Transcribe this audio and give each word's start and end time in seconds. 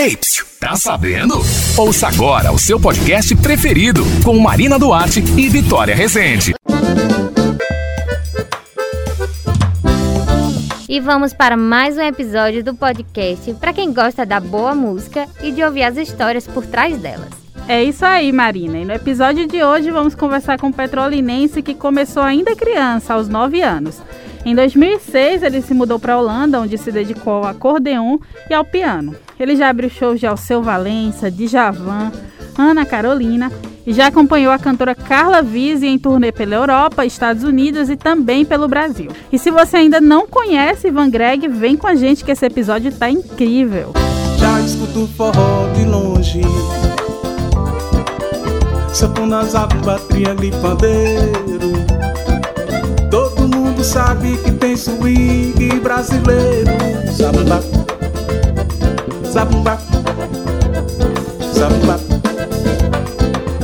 Ei, 0.00 0.16
psiu, 0.16 0.46
tá 0.58 0.76
sabendo? 0.76 1.34
Ouça 1.76 2.08
agora 2.08 2.50
o 2.50 2.58
seu 2.58 2.80
podcast 2.80 3.36
preferido 3.36 4.00
com 4.24 4.38
Marina 4.38 4.78
Duarte 4.78 5.22
e 5.36 5.46
Vitória 5.50 5.94
Rezende. 5.94 6.54
E 10.88 11.00
vamos 11.00 11.34
para 11.34 11.54
mais 11.54 11.98
um 11.98 12.00
episódio 12.00 12.64
do 12.64 12.74
podcast 12.74 13.52
para 13.60 13.74
quem 13.74 13.92
gosta 13.92 14.24
da 14.24 14.40
boa 14.40 14.74
música 14.74 15.28
e 15.42 15.52
de 15.52 15.62
ouvir 15.62 15.82
as 15.82 15.98
histórias 15.98 16.46
por 16.46 16.64
trás 16.64 16.96
delas. 16.96 17.28
É 17.68 17.84
isso 17.84 18.02
aí, 18.06 18.32
Marina. 18.32 18.78
E 18.78 18.86
no 18.86 18.94
episódio 18.94 19.46
de 19.46 19.62
hoje 19.62 19.90
vamos 19.90 20.14
conversar 20.14 20.58
com 20.58 20.68
um 20.68 20.72
petrolinense 20.72 21.60
que 21.60 21.74
começou 21.74 22.22
ainda 22.22 22.56
criança, 22.56 23.12
aos 23.12 23.28
9 23.28 23.60
anos. 23.60 24.00
Em 24.46 24.54
2006, 24.54 25.42
ele 25.42 25.60
se 25.60 25.74
mudou 25.74 25.98
para 25.98 26.14
a 26.14 26.18
Holanda, 26.18 26.58
onde 26.58 26.78
se 26.78 26.90
dedicou 26.90 27.34
ao 27.34 27.48
acordeon 27.48 28.16
e 28.48 28.54
ao 28.54 28.64
piano. 28.64 29.14
Ele 29.40 29.56
já 29.56 29.70
abriu 29.70 29.88
shows 29.88 30.20
de 30.20 30.26
Alceu 30.26 30.62
Valença, 30.62 31.30
Djavan, 31.30 32.12
Ana 32.58 32.84
Carolina 32.84 33.50
e 33.86 33.92
já 33.94 34.08
acompanhou 34.08 34.52
a 34.52 34.58
cantora 34.58 34.94
Carla 34.94 35.40
Vise 35.40 35.86
em 35.86 35.98
turnê 35.98 36.30
pela 36.30 36.56
Europa, 36.56 37.06
Estados 37.06 37.42
Unidos 37.42 37.88
e 37.88 37.96
também 37.96 38.44
pelo 38.44 38.68
Brasil. 38.68 39.10
E 39.32 39.38
se 39.38 39.50
você 39.50 39.78
ainda 39.78 39.98
não 39.98 40.26
conhece 40.26 40.88
Ivan 40.88 41.08
Greg, 41.08 41.48
vem 41.48 41.74
com 41.74 41.86
a 41.86 41.94
gente 41.94 42.22
que 42.22 42.30
esse 42.30 42.44
episódio 42.44 42.90
está 42.90 43.08
incrível. 43.08 43.94
Já 44.38 44.60
escuto 44.60 45.08
forró 45.16 45.72
de 45.74 45.84
longe 45.86 46.42
Sanfona, 48.92 49.42
e 49.42 50.50
pandeiro 50.60 51.72
Todo 53.10 53.48
mundo 53.48 53.82
sabe 53.82 54.36
que 54.38 54.52
tem 54.52 54.76
swing 54.76 55.80
brasileiro 55.80 56.72
Zabumba 59.30 59.76
Zabumba 61.54 61.96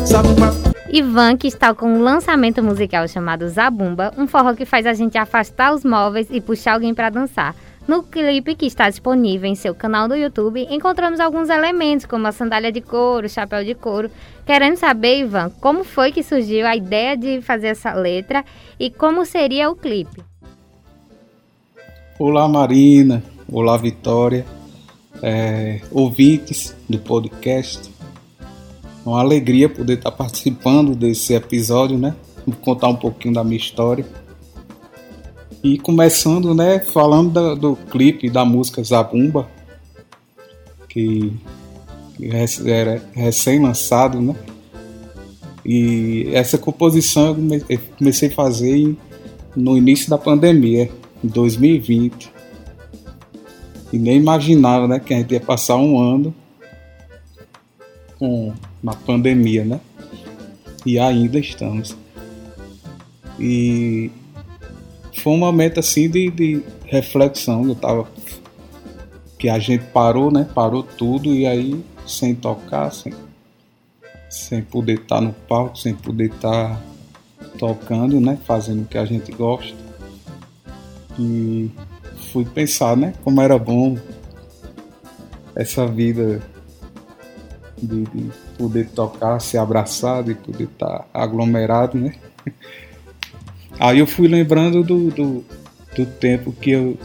Zabumba 0.07 0.55
Ivan, 0.89 1.37
que 1.37 1.49
está 1.49 1.75
com 1.75 1.89
um 1.89 2.03
lançamento 2.03 2.63
musical 2.63 3.09
chamado 3.09 3.49
Zabumba, 3.49 4.15
um 4.17 4.29
forró 4.29 4.55
que 4.55 4.65
faz 4.65 4.87
a 4.87 4.95
gente 4.95 5.19
afastar 5.19 5.75
os 5.75 5.85
móveis 5.85 6.29
e 6.31 6.41
puxar 6.41 6.75
alguém 6.75 6.95
para 6.95 7.11
dançar. 7.11 7.53
No 7.89 8.05
clipe 8.05 8.55
que 8.55 8.67
está 8.67 8.89
disponível 8.89 9.51
em 9.51 9.57
seu 9.57 9.75
canal 9.75 10.07
do 10.07 10.15
YouTube, 10.15 10.69
encontramos 10.71 11.19
alguns 11.19 11.51
elementos, 11.51 12.07
como 12.07 12.29
a 12.29 12.33
sandália 12.33 12.71
de 12.71 12.81
couro, 12.81 13.29
chapéu 13.29 13.65
de 13.65 13.75
couro. 13.75 14.09
Querendo 14.47 14.77
saber, 14.77 15.19
Ivan, 15.19 15.51
como 15.61 15.83
foi 15.83 16.13
que 16.13 16.23
surgiu 16.23 16.65
a 16.65 16.77
ideia 16.77 17.17
de 17.17 17.43
fazer 17.43 17.69
essa 17.69 17.93
letra 17.93 18.45
e 18.79 18.89
como 18.89 19.27
seria 19.27 19.69
o 19.69 19.75
clipe? 19.75 20.23
Olá, 22.21 22.47
Marina. 22.47 23.21
Olá, 23.51 23.77
Vitória. 23.77 24.56
É, 25.23 25.81
ouvintes 25.91 26.75
do 26.89 26.99
podcast. 26.99 27.91
É 28.41 29.09
uma 29.09 29.21
alegria 29.21 29.69
poder 29.69 29.95
estar 29.95 30.11
participando 30.11 30.95
desse 30.95 31.35
episódio, 31.35 31.97
né? 31.97 32.15
Vou 32.47 32.57
contar 32.57 32.89
um 32.89 32.97
pouquinho 32.97 33.35
da 33.35 33.45
minha 33.45 33.57
história. 33.57 34.07
E 35.63 35.79
começando, 35.79 36.55
né, 36.55 36.79
falando 36.79 37.33
do, 37.33 37.57
do 37.57 37.77
clipe 37.91 38.31
da 38.31 38.45
música 38.45 38.83
Zabumba, 38.85 39.49
que, 40.89 41.33
que 42.17 42.31
era 42.71 43.03
recém-lançado, 43.13 44.21
né? 44.21 44.35
E 45.65 46.31
essa 46.33 46.57
composição 46.57 47.37
eu 47.69 47.81
comecei 47.99 48.29
a 48.29 48.33
fazer 48.33 48.97
no 49.57 49.77
início 49.77 50.09
da 50.09 50.17
pandemia, 50.17 50.89
em 51.25 51.27
2020. 51.27 52.36
E 53.93 53.99
nem 53.99 54.17
imaginava, 54.17 54.89
né, 54.89 54.99
que 54.99 55.15
a 55.15 55.19
gente 55.19 55.33
ia 55.33 55.41
passar 55.41 55.77
um 55.77 55.99
ano 55.99 56.35
com 58.19 58.53
uma 58.83 58.95
pandemia, 58.95 59.65
né? 59.65 59.81
E 60.85 60.99
ainda 60.99 61.39
estamos. 61.39 61.97
E 63.39 64.11
foi 65.23 65.33
um 65.33 65.39
momento 65.39 65.81
assim 65.81 66.09
de, 66.09 66.31
de 66.31 66.63
reflexão. 66.85 67.67
Eu 67.67 67.75
tava. 67.75 68.09
Que 69.39 69.49
a 69.49 69.59
gente 69.59 69.85
parou, 69.87 70.31
né? 70.31 70.49
Parou 70.55 70.83
tudo 70.83 71.35
e 71.35 71.47
aí 71.47 71.85
sem 72.07 72.35
tocar, 72.35 72.91
sem, 72.91 73.13
sem 74.31 74.63
poder 74.63 75.01
estar 75.01 75.17
tá 75.17 75.21
no 75.21 75.33
palco, 75.33 75.77
sem 75.77 75.95
poder 75.95 76.31
estar 76.31 76.77
tá 76.77 76.83
tocando, 77.59 78.21
né? 78.21 78.39
Fazendo 78.47 78.83
o 78.83 78.87
que 78.87 78.97
a 78.97 79.05
gente 79.05 79.31
gosta. 79.33 79.77
E 81.19 81.71
fui 82.37 82.45
pensar, 82.45 82.95
né? 82.95 83.15
Como 83.25 83.41
era 83.41 83.59
bom 83.59 83.97
essa 85.55 85.87
vida 85.87 86.43
de, 87.81 88.05
de 88.05 88.31
poder 88.59 88.91
tocar, 88.91 89.41
ser 89.41 89.57
abraçado 89.57 90.31
e 90.31 90.35
poder 90.35 90.65
estar 90.65 90.99
tá 90.99 91.07
aglomerado, 91.15 91.97
né? 91.97 92.15
Aí 93.81 94.01
eu 94.01 94.07
fui 94.07 94.29
lembrando 94.29 94.83
do, 94.83 95.11
do, 95.11 95.45
do 95.97 96.05
tempo 96.05 96.53
que 96.53 96.73
eu, 96.73 96.99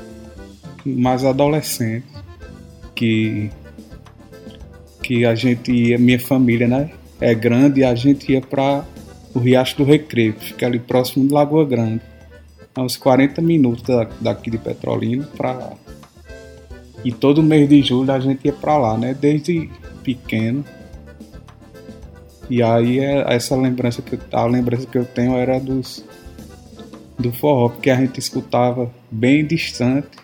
mais 0.85 1.23
adolescente, 1.23 2.05
que, 2.93 3.49
que 5.01 5.25
a 5.25 5.33
gente 5.33 5.71
ia, 5.71 5.97
minha 5.97 6.19
família, 6.19 6.67
né? 6.67 6.91
É 7.21 7.33
grande 7.33 7.79
e 7.79 7.83
a 7.85 7.95
gente 7.95 8.33
ia 8.33 8.41
para 8.41 8.83
o 9.33 9.39
Riacho 9.39 9.77
do 9.77 9.85
Recreio, 9.85 10.33
que 10.33 10.47
fica 10.47 10.65
ali 10.65 10.79
próximo 10.79 11.25
de 11.25 11.33
Lagoa 11.33 11.63
Grande. 11.63 12.10
A 12.75 12.81
uns 12.81 12.95
40 12.95 13.41
minutos 13.41 13.83
daqui 14.21 14.49
de 14.49 14.57
Petrolina 14.57 15.27
para 15.35 15.73
e 17.03 17.11
todo 17.11 17.41
mês 17.41 17.67
de 17.67 17.81
julho 17.81 18.11
a 18.11 18.19
gente 18.19 18.45
ia 18.45 18.53
para 18.53 18.77
lá, 18.77 18.97
né? 18.97 19.13
Desde 19.13 19.69
pequeno. 20.03 20.63
E 22.49 22.61
aí 22.61 22.99
é, 22.99 23.33
essa 23.33 23.55
lembrança 23.55 24.01
que 24.01 24.19
a 24.31 24.45
lembrança 24.45 24.85
que 24.85 24.97
eu 24.97 25.05
tenho 25.05 25.35
era 25.35 25.59
dos 25.59 26.05
do 27.17 27.31
forró, 27.31 27.69
porque 27.69 27.89
a 27.89 27.95
gente 27.95 28.19
escutava 28.19 28.91
bem 29.11 29.45
distante 29.45 30.17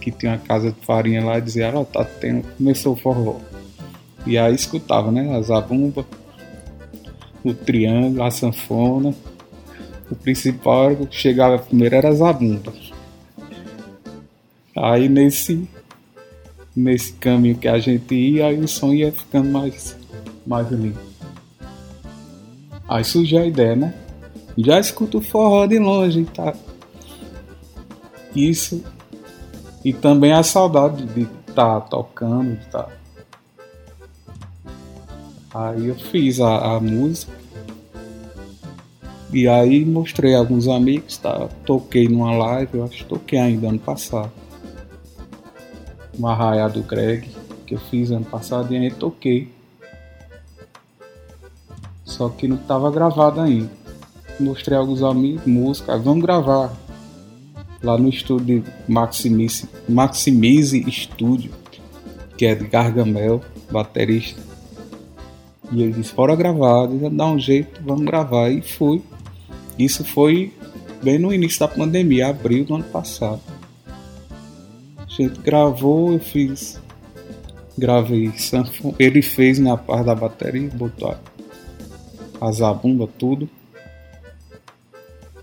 que 0.00 0.10
tinha 0.10 0.32
uma 0.32 0.38
casa 0.38 0.72
de 0.72 0.84
farinha 0.84 1.24
lá 1.24 1.38
e 1.38 1.42
dizia, 1.42 1.72
ó, 1.74 1.84
tá 1.84 2.04
tendo, 2.04 2.42
começou 2.56 2.94
o 2.94 2.96
forró. 2.96 3.36
E 4.26 4.36
aí 4.36 4.54
escutava, 4.54 5.12
né, 5.12 5.36
a 5.36 5.42
zabumba, 5.42 6.04
o 7.44 7.54
triângulo, 7.54 8.22
a 8.24 8.30
sanfona. 8.30 9.14
O 10.12 10.14
principal 10.14 10.94
que 10.94 11.16
chegava 11.16 11.58
primeiro 11.58 11.94
era 11.94 12.10
a 12.10 12.12
zabumba. 12.12 12.70
Aí 14.76 15.08
nesse 15.08 15.66
nesse 16.76 17.14
caminho 17.14 17.56
que 17.56 17.66
a 17.66 17.78
gente 17.78 18.14
ia, 18.14 18.48
aí 18.48 18.60
o 18.60 18.68
som 18.68 18.92
ia 18.92 19.10
ficando 19.10 19.48
mais 19.48 19.96
mais 20.46 20.70
limpo. 20.70 21.00
Aí 22.86 23.02
surgiu 23.02 23.40
a 23.40 23.46
ideia, 23.46 23.74
né? 23.74 23.94
Já 24.58 24.78
escuto 24.78 25.22
forró 25.22 25.64
de 25.64 25.78
longe, 25.78 26.26
tá? 26.26 26.54
Isso. 28.36 28.84
E 29.82 29.94
também 29.94 30.34
a 30.34 30.42
saudade 30.42 31.06
de 31.06 31.22
estar 31.22 31.80
tá 31.80 31.80
tocando, 31.80 32.58
tá? 32.70 32.86
Aí 35.54 35.86
eu 35.86 35.94
fiz 35.94 36.38
a, 36.38 36.74
a, 36.76 36.80
música. 36.80 37.32
E 39.32 39.48
aí 39.48 39.84
mostrei 39.84 40.34
a 40.34 40.38
alguns 40.38 40.68
amigos, 40.68 41.16
tá? 41.16 41.48
Toquei 41.64 42.08
numa 42.08 42.32
live, 42.36 42.78
eu 42.78 42.84
acho 42.84 42.98
que 42.98 43.04
toquei 43.04 43.38
ainda 43.38 43.68
ano 43.68 43.78
passado. 43.78 44.30
Uma 46.18 46.34
raia 46.34 46.68
do 46.68 46.82
Greg, 46.82 47.28
que 47.66 47.74
eu 47.74 47.78
fiz 47.78 48.10
ano 48.10 48.26
passado 48.26 48.72
e 48.74 48.76
aí 48.76 48.90
toquei. 48.90 49.48
Só 52.04 52.28
que 52.28 52.46
não 52.46 52.56
estava 52.56 52.90
gravado 52.90 53.40
ainda 53.40 53.82
mostrei 54.42 54.76
a 54.76 54.80
alguns 54.80 55.02
amigos 55.02 55.46
música, 55.46 55.96
vamos 55.98 56.22
gravar 56.22 56.72
lá 57.82 57.98
no 57.98 58.08
estúdio 58.08 58.64
Maximize, 58.88 59.68
Maximize 59.88 60.84
Studio, 60.90 61.50
que 62.36 62.46
é 62.46 62.54
de 62.54 62.66
Gargamel, 62.66 63.40
baterista. 63.70 64.40
E 65.70 65.82
ele 65.82 65.92
disse, 65.92 66.14
bora 66.14 66.36
gravar, 66.36 66.86
dá 67.10 67.26
um 67.26 67.38
jeito, 67.38 67.80
vamos 67.82 68.04
gravar. 68.04 68.50
E 68.50 68.60
fui. 68.60 69.02
Isso 69.78 70.04
foi 70.04 70.52
bem 71.02 71.18
no 71.18 71.32
início 71.32 71.60
da 71.60 71.68
pandemia, 71.68 72.28
abril 72.28 72.64
do 72.64 72.74
ano 72.74 72.84
passado. 72.84 73.40
A 74.98 75.06
gente 75.08 75.40
gravou, 75.40 76.12
eu 76.12 76.20
fiz. 76.20 76.80
Gravei 77.76 78.30
sanfona. 78.38 78.94
Ele 78.98 79.22
fez 79.22 79.58
minha 79.58 79.76
parte 79.76 80.06
da 80.06 80.14
bateria, 80.14 80.70
botou 80.74 81.16
a 82.40 82.52
zabumba, 82.52 83.08
tudo. 83.18 83.48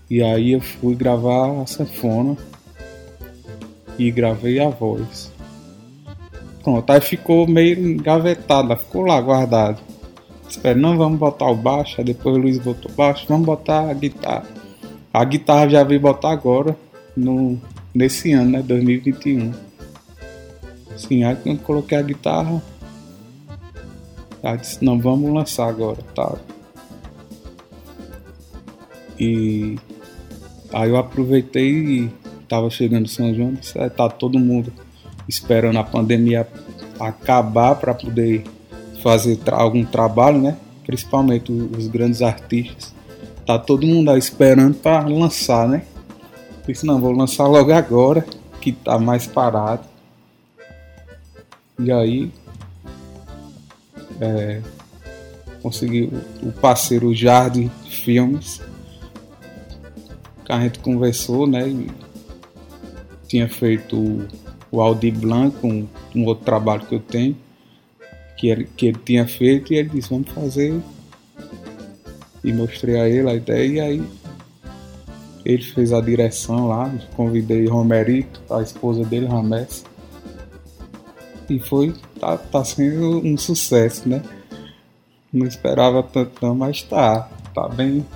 E 0.08 0.22
aí 0.22 0.52
eu 0.52 0.60
fui 0.60 0.94
gravar 0.94 1.62
a 1.62 1.66
sanfona 1.66 2.36
e 3.98 4.10
gravei 4.10 4.58
a 4.60 4.68
voz. 4.68 5.30
Pronto, 6.62 6.90
aí 6.90 7.00
ficou 7.00 7.46
meio 7.46 7.78
engavetada, 7.78 8.76
ficou 8.76 9.02
lá 9.02 9.20
guardado. 9.20 9.80
Espera, 10.50 10.76
não 10.76 10.98
vamos 10.98 11.16
botar 11.16 11.48
o 11.48 11.54
baixo, 11.54 11.94
aí 11.98 12.04
depois 12.04 12.36
o 12.36 12.38
Luiz 12.40 12.58
botou 12.58 12.90
baixo, 12.90 13.24
vamos 13.28 13.46
botar 13.46 13.88
a 13.88 13.94
guitarra. 13.94 14.48
A 15.14 15.24
guitarra 15.24 15.68
já 15.68 15.84
veio 15.84 16.00
botar 16.00 16.32
agora, 16.32 16.76
no, 17.16 17.56
nesse 17.94 18.32
ano, 18.32 18.50
né, 18.50 18.62
2021. 18.62 19.52
Sim, 20.96 21.22
aí 21.22 21.36
quando 21.36 21.60
coloquei 21.60 21.96
a 21.96 22.02
guitarra, 22.02 22.60
ela 24.42 24.56
disse, 24.56 24.84
não, 24.84 24.98
vamos 24.98 25.32
lançar 25.32 25.68
agora, 25.68 26.02
tá? 26.16 26.36
E 29.18 29.78
aí 30.72 30.88
eu 30.88 30.96
aproveitei 30.96 31.70
e 31.70 32.10
tava 32.48 32.68
chegando 32.70 33.06
São 33.06 33.32
João, 33.32 33.54
disse, 33.54 33.78
é, 33.78 33.88
tá 33.88 34.08
todo 34.08 34.36
mundo 34.36 34.72
esperando 35.28 35.78
a 35.78 35.84
pandemia 35.84 36.44
acabar 36.98 37.76
para 37.76 37.94
poder 37.94 38.44
fazer 39.02 39.36
tra 39.36 39.56
algum 39.56 39.84
trabalho, 39.84 40.40
né? 40.40 40.56
Principalmente 40.86 41.52
os 41.52 41.86
grandes 41.88 42.22
artistas. 42.22 42.94
Tá 43.46 43.58
todo 43.58 43.86
mundo 43.86 44.10
aí 44.10 44.18
esperando 44.18 44.74
para 44.74 45.06
lançar, 45.06 45.68
né? 45.68 45.82
Disse, 46.66 46.86
não, 46.86 47.00
vou 47.00 47.10
lançar 47.10 47.46
logo 47.46 47.72
agora, 47.72 48.24
que 48.60 48.70
tá 48.70 48.98
mais 48.98 49.26
parado. 49.26 49.82
E 51.78 51.90
aí 51.90 52.30
é, 54.20 54.60
consegui 55.62 56.10
o 56.42 56.52
parceiro 56.52 57.14
Jardim 57.14 57.70
Filmes, 57.88 58.60
que 60.44 60.52
a 60.52 60.60
gente 60.60 60.78
conversou, 60.78 61.46
né? 61.46 61.68
E 61.68 61.90
tinha 63.26 63.48
feito 63.48 64.28
o 64.70 64.80
Aldi 64.80 65.10
Blanc, 65.10 65.56
um, 65.64 65.86
um 66.14 66.24
outro 66.26 66.44
trabalho 66.44 66.86
que 66.86 66.94
eu 66.94 67.00
tenho, 67.00 67.36
que 68.40 68.48
ele, 68.48 68.64
que 68.74 68.86
ele 68.86 68.98
tinha 69.04 69.28
feito, 69.28 69.70
e 69.70 69.76
ele 69.76 69.90
disse, 69.90 70.08
vamos 70.08 70.30
fazer. 70.30 70.80
E 72.42 72.50
mostrei 72.54 72.98
a 72.98 73.06
ele 73.06 73.28
a 73.28 73.34
ideia, 73.34 73.68
e 73.68 73.80
aí 73.80 74.02
ele 75.44 75.62
fez 75.62 75.92
a 75.92 76.00
direção 76.00 76.68
lá, 76.68 76.90
convidei 77.14 77.66
Romerito, 77.66 78.40
a 78.50 78.62
esposa 78.62 79.04
dele, 79.04 79.26
Ramés. 79.26 79.84
E 81.50 81.60
foi, 81.60 81.92
tá, 82.18 82.38
tá 82.38 82.64
sendo 82.64 83.18
um 83.26 83.36
sucesso, 83.36 84.08
né? 84.08 84.22
Não 85.30 85.46
esperava 85.46 86.02
tanto 86.02 86.32
não, 86.40 86.54
mas 86.54 86.82
tá, 86.82 87.28
tá 87.54 87.68
bem, 87.68 88.06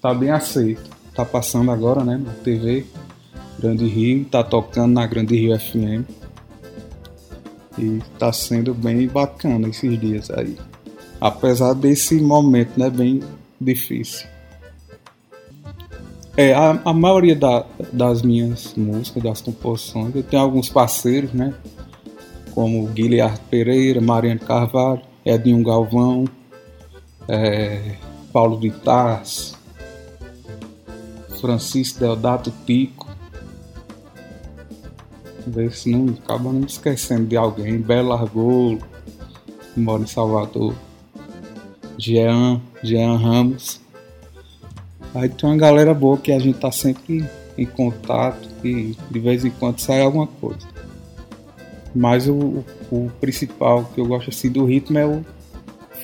tá 0.00 0.14
bem 0.14 0.30
aceito. 0.30 0.88
Tá 1.14 1.26
passando 1.26 1.70
agora, 1.70 2.02
né, 2.02 2.16
na 2.16 2.32
TV 2.32 2.86
Grande 3.58 3.86
Rio, 3.86 4.24
tá 4.24 4.42
tocando 4.42 4.94
na 4.94 5.06
Grande 5.06 5.36
Rio 5.36 5.58
FM. 5.58 6.08
E 7.78 8.02
tá 8.18 8.32
sendo 8.32 8.74
bem 8.74 9.06
bacana 9.06 9.68
esses 9.68 9.98
dias 10.00 10.30
aí. 10.30 10.56
Apesar 11.20 11.74
desse 11.74 12.20
momento, 12.20 12.78
né, 12.78 12.90
bem 12.90 13.22
difícil. 13.60 14.26
É, 16.36 16.54
a, 16.54 16.80
a 16.84 16.92
maioria 16.92 17.34
da, 17.34 17.66
das 17.92 18.22
minhas 18.22 18.74
músicas, 18.76 19.22
das 19.22 19.40
composições, 19.40 20.14
eu 20.14 20.22
tenho 20.22 20.42
alguns 20.42 20.68
parceiros, 20.68 21.32
né? 21.32 21.52
Como 22.54 22.86
Guilherme 22.86 23.38
Pereira, 23.50 24.00
Mariano 24.00 24.40
Carvalho, 24.40 25.02
Edinho 25.24 25.64
Galvão, 25.64 26.26
é, 27.26 27.96
Paulo 28.32 28.58
de 28.60 28.72
Francisco 31.40 31.98
Deodato 31.98 32.52
Pico. 32.64 33.07
Ver 35.48 35.72
se 35.72 35.90
não 35.90 36.14
acaba 36.14 36.52
não 36.52 36.60
esquecendo 36.60 37.26
de 37.26 37.36
alguém. 37.36 37.78
Belo 37.78 38.12
Argolo, 38.12 38.78
que 39.74 39.80
mora 39.80 40.02
em 40.02 40.06
Salvador. 40.06 40.74
Jean, 41.96 42.60
Jean 42.82 43.16
Ramos. 43.16 43.80
Aí 45.14 45.28
tem 45.28 45.48
uma 45.48 45.56
galera 45.56 45.92
boa 45.94 46.18
que 46.18 46.30
a 46.30 46.38
gente 46.38 46.58
tá 46.58 46.70
sempre 46.70 47.24
em 47.56 47.66
contato 47.66 48.48
e 48.62 48.96
de 49.10 49.18
vez 49.18 49.44
em 49.44 49.50
quando 49.50 49.80
sai 49.80 50.02
alguma 50.02 50.26
coisa. 50.26 50.66
Mas 51.94 52.28
o, 52.28 52.64
o 52.90 53.10
principal 53.20 53.84
que 53.94 54.00
eu 54.00 54.06
gosto 54.06 54.30
assim 54.30 54.50
do 54.50 54.64
ritmo 54.64 54.98
é 54.98 55.06
o 55.06 55.24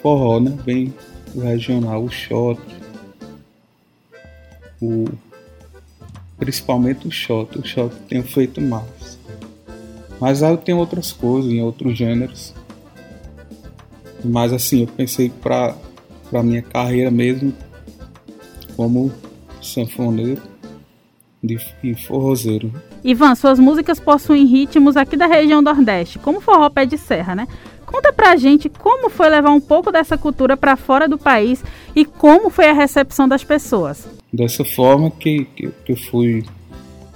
forró, 0.02 0.40
né? 0.40 0.50
Bem 0.64 0.92
o 1.34 1.40
regional, 1.40 2.02
o 2.02 2.10
shot. 2.10 2.60
O, 4.80 5.04
principalmente 6.38 7.06
o 7.06 7.10
shot. 7.10 7.58
O 7.58 7.64
shot 7.64 7.94
tenho 8.08 8.24
feito 8.24 8.60
mais. 8.60 8.84
Mas 10.20 10.42
aí 10.42 10.52
eu 10.52 10.58
tenho 10.58 10.78
outras 10.78 11.12
coisas, 11.12 11.50
em 11.50 11.62
outros 11.62 11.96
gêneros. 11.96 12.54
Mas 14.24 14.52
assim, 14.52 14.82
eu 14.82 14.86
pensei 14.86 15.28
para 15.28 15.74
para 16.30 16.42
minha 16.42 16.62
carreira 16.62 17.10
mesmo 17.10 17.52
como 18.76 19.12
sanfoneiro 19.62 20.42
e 21.82 21.94
forrozeiro. 21.94 22.72
Ivan, 23.04 23.34
suas 23.34 23.58
músicas 23.58 24.00
possuem 24.00 24.46
ritmos 24.46 24.96
aqui 24.96 25.16
da 25.16 25.26
região 25.26 25.60
Nordeste, 25.60 26.18
como 26.18 26.40
forró 26.40 26.68
pé 26.70 26.86
de 26.86 26.96
serra, 26.96 27.34
né? 27.34 27.46
Conta 27.84 28.12
pra 28.12 28.34
gente 28.34 28.68
como 28.68 29.10
foi 29.10 29.28
levar 29.28 29.50
um 29.50 29.60
pouco 29.60 29.92
dessa 29.92 30.16
cultura 30.16 30.56
para 30.56 30.74
fora 30.74 31.06
do 31.06 31.18
país 31.18 31.62
e 31.94 32.04
como 32.04 32.50
foi 32.50 32.68
a 32.68 32.72
recepção 32.72 33.28
das 33.28 33.44
pessoas. 33.44 34.08
Dessa 34.32 34.64
forma 34.64 35.10
que, 35.10 35.44
que, 35.54 35.70
que 35.84 35.92
eu 35.92 35.96
fui 35.96 36.44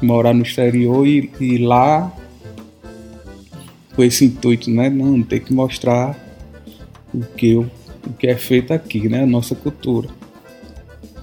morar 0.01 0.35
no 0.35 0.43
exterior 0.43 1.07
e, 1.07 1.33
e 1.41 1.59
lá 1.59 2.13
com 3.99 4.05
esse 4.05 4.27
intuito, 4.27 4.71
né? 4.71 4.89
Não, 4.89 5.21
tem 5.25 5.41
que 5.41 5.53
mostrar 5.53 6.17
o 7.13 7.21
que, 7.21 7.51
eu, 7.51 7.69
o 8.07 8.13
que 8.13 8.29
é 8.29 8.37
feito 8.37 8.73
aqui, 8.73 9.09
né? 9.09 9.25
A 9.25 9.27
nossa 9.27 9.57
cultura 9.57 10.09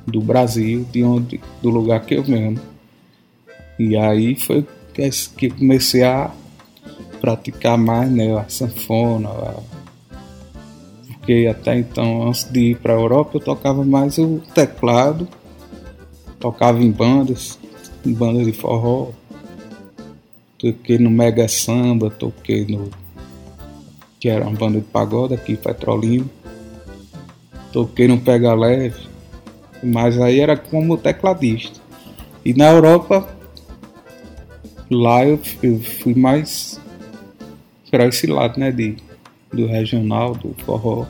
do 0.06 0.20
Brasil, 0.20 0.86
de 0.92 1.02
onde, 1.02 1.40
do 1.62 1.70
lugar 1.70 2.02
que 2.02 2.16
eu 2.16 2.22
venho. 2.22 2.60
E 3.80 3.96
aí 3.96 4.36
foi 4.36 4.68
que 5.38 5.50
comecei 5.52 6.04
a 6.04 6.30
praticar 7.22 7.78
mais 7.78 8.12
né, 8.12 8.38
a 8.38 8.44
sanfona, 8.50 9.30
a... 9.30 9.56
porque 11.08 11.48
até 11.50 11.80
então, 11.80 12.28
antes 12.28 12.44
de 12.44 12.72
ir 12.72 12.78
para 12.80 12.92
a 12.92 12.98
Europa, 12.98 13.38
eu 13.38 13.40
tocava 13.40 13.86
mais 13.86 14.18
o 14.18 14.42
teclado, 14.54 15.30
tocava 16.42 16.84
em 16.84 16.92
bandas, 16.92 17.58
em 18.06 18.14
bandas 18.14 18.46
de 18.46 18.52
forró, 18.52 19.12
toquei 20.58 20.98
no 20.98 21.10
Mega 21.10 21.48
Samba, 21.48 22.10
toquei 22.10 22.66
no. 22.66 22.90
que 24.20 24.30
era 24.30 24.46
uma 24.46 24.58
banda 24.58 24.80
de 24.80 24.86
pagode 24.86 25.34
aqui, 25.34 25.56
Petrolina, 25.56 26.26
toquei 27.72 28.08
no 28.08 28.20
Pega 28.20 28.54
Leve 28.54 29.16
mas 29.86 30.20
aí 30.20 30.40
era 30.40 30.58
como 30.58 30.98
tecladista. 30.98 31.80
E 32.44 32.54
na 32.54 32.70
Europa, 32.70 33.28
lá 34.90 35.26
eu, 35.26 35.40
eu 35.62 35.80
fui 35.80 36.16
mais 36.16 36.80
para 37.90 38.08
esse 38.08 38.28
lado, 38.28 38.60
né, 38.60 38.72
de, 38.72 38.98
do 39.54 39.68
regional, 39.68 40.36
do 40.36 40.56
forró. 40.66 41.06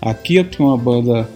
Aqui 0.00 0.36
eu 0.36 0.48
tinha 0.48 0.68
uma 0.68 0.76
banda, 0.76 1.28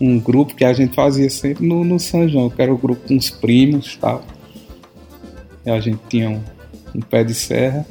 um 0.00 0.20
grupo 0.20 0.54
que 0.54 0.64
a 0.64 0.72
gente 0.72 0.94
fazia 0.94 1.28
sempre 1.28 1.66
no, 1.66 1.82
no 1.82 1.98
São 1.98 2.28
João, 2.28 2.50
que 2.50 2.60
era 2.60 2.72
o 2.72 2.78
grupo 2.78 3.08
com 3.08 3.16
os 3.16 3.30
primos 3.30 3.96
tal. 3.96 4.22
A 5.64 5.80
gente 5.80 6.00
tinha 6.08 6.30
um, 6.30 6.40
um 6.94 7.00
pé 7.00 7.22
de 7.24 7.34
serra. 7.34 7.86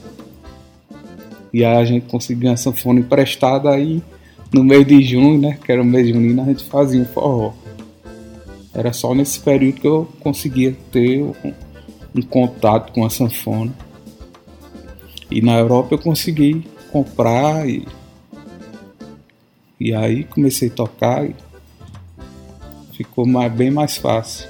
E 1.53 1.65
aí 1.65 1.77
a 1.77 1.85
gente 1.85 2.05
conseguia 2.07 2.49
uma 2.49 2.57
sanfona 2.57 2.99
emprestada 2.99 3.69
aí 3.69 4.01
no 4.51 4.63
mês 4.63 4.85
de 4.85 5.01
junho, 5.01 5.39
né, 5.39 5.57
que 5.63 5.71
era 5.71 5.81
o 5.81 5.85
mês 5.85 6.07
junino, 6.07 6.41
a 6.41 6.45
gente 6.45 6.65
fazia 6.65 7.01
um 7.01 7.05
forró. 7.05 7.53
Era 8.73 8.91
só 8.91 9.15
nesse 9.15 9.39
período 9.39 9.79
que 9.79 9.87
eu 9.87 10.07
conseguia 10.19 10.75
ter 10.91 11.21
um, 11.21 11.53
um 12.15 12.21
contato 12.21 12.91
com 12.91 13.05
a 13.05 13.09
sanfona. 13.09 13.73
E 15.29 15.41
na 15.41 15.57
Europa 15.57 15.95
eu 15.95 15.99
consegui 15.99 16.65
comprar 16.91 17.67
e, 17.67 17.87
e 19.79 19.93
aí 19.93 20.25
comecei 20.25 20.67
a 20.67 20.71
tocar 20.71 21.25
e 21.25 21.33
ficou 22.93 23.25
mais, 23.25 23.51
bem 23.51 23.71
mais 23.71 23.97
fácil. 23.97 24.49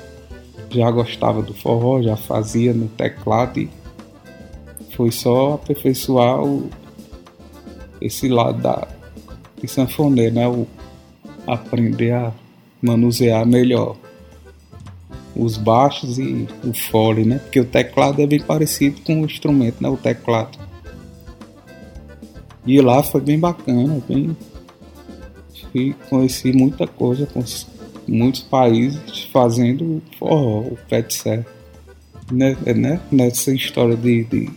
Já 0.72 0.90
gostava 0.90 1.42
do 1.42 1.54
forró, 1.54 2.02
já 2.02 2.16
fazia 2.16 2.74
no 2.74 2.88
teclado 2.88 3.60
e 3.60 3.70
foi 4.96 5.12
só 5.12 5.54
aperfeiçoar 5.56 6.42
o, 6.42 6.70
esse 8.00 8.28
lado 8.28 8.62
da, 8.62 8.88
de 9.62 9.68
sanfoneiro, 9.68 10.36
né? 10.36 10.48
O 10.48 10.66
aprender 11.46 12.14
a 12.14 12.32
manusear 12.82 13.46
melhor 13.46 13.96
os 15.36 15.58
baixos 15.58 16.18
e 16.18 16.48
o 16.64 16.74
fole, 16.74 17.26
né? 17.26 17.40
Porque 17.40 17.60
o 17.60 17.66
teclado 17.66 18.22
é 18.22 18.28
bem 18.28 18.42
parecido 18.42 19.02
com 19.02 19.22
o 19.22 19.26
instrumento, 19.26 19.82
né? 19.82 19.90
O 19.90 19.98
teclado. 19.98 20.58
E 22.66 22.80
lá 22.80 23.02
foi 23.04 23.22
bem 23.22 23.40
bacana, 23.40 24.02
bem 24.08 24.36
conheci 26.10 26.52
muita 26.52 26.86
coisa 26.86 27.26
muitos 28.08 28.42
países 28.42 29.24
fazendo 29.32 30.02
forró, 30.18 30.60
o 30.60 30.78
pé 30.90 31.02
de 31.02 31.14
serra. 31.14 31.46
Né, 32.32 32.56
né? 32.76 33.00
Nessa 33.12 33.52
história 33.52 33.96
de, 33.98 34.24
de 34.24 34.50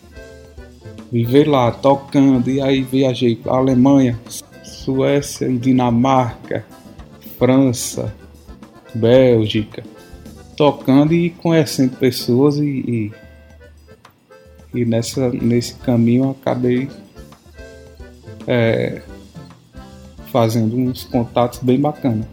viver 1.10 1.48
lá, 1.48 1.70
tocando, 1.70 2.50
e 2.50 2.60
aí 2.60 2.82
viajei 2.82 3.36
para 3.36 3.54
Alemanha, 3.54 4.18
Suécia 4.62 5.46
e 5.46 5.56
Dinamarca, 5.56 6.64
França, 7.38 8.14
Bélgica, 8.94 9.82
tocando 10.56 11.12
e 11.12 11.30
conhecendo 11.30 11.96
pessoas 11.96 12.56
e, 12.58 13.12
E 14.74 14.84
nessa, 14.84 15.30
nesse 15.30 15.74
caminho 15.74 16.30
acabei 16.30 16.88
é, 18.46 19.02
fazendo 20.32 20.76
uns 20.76 21.04
contatos 21.04 21.60
bem 21.60 21.80
bacanas. 21.80 22.26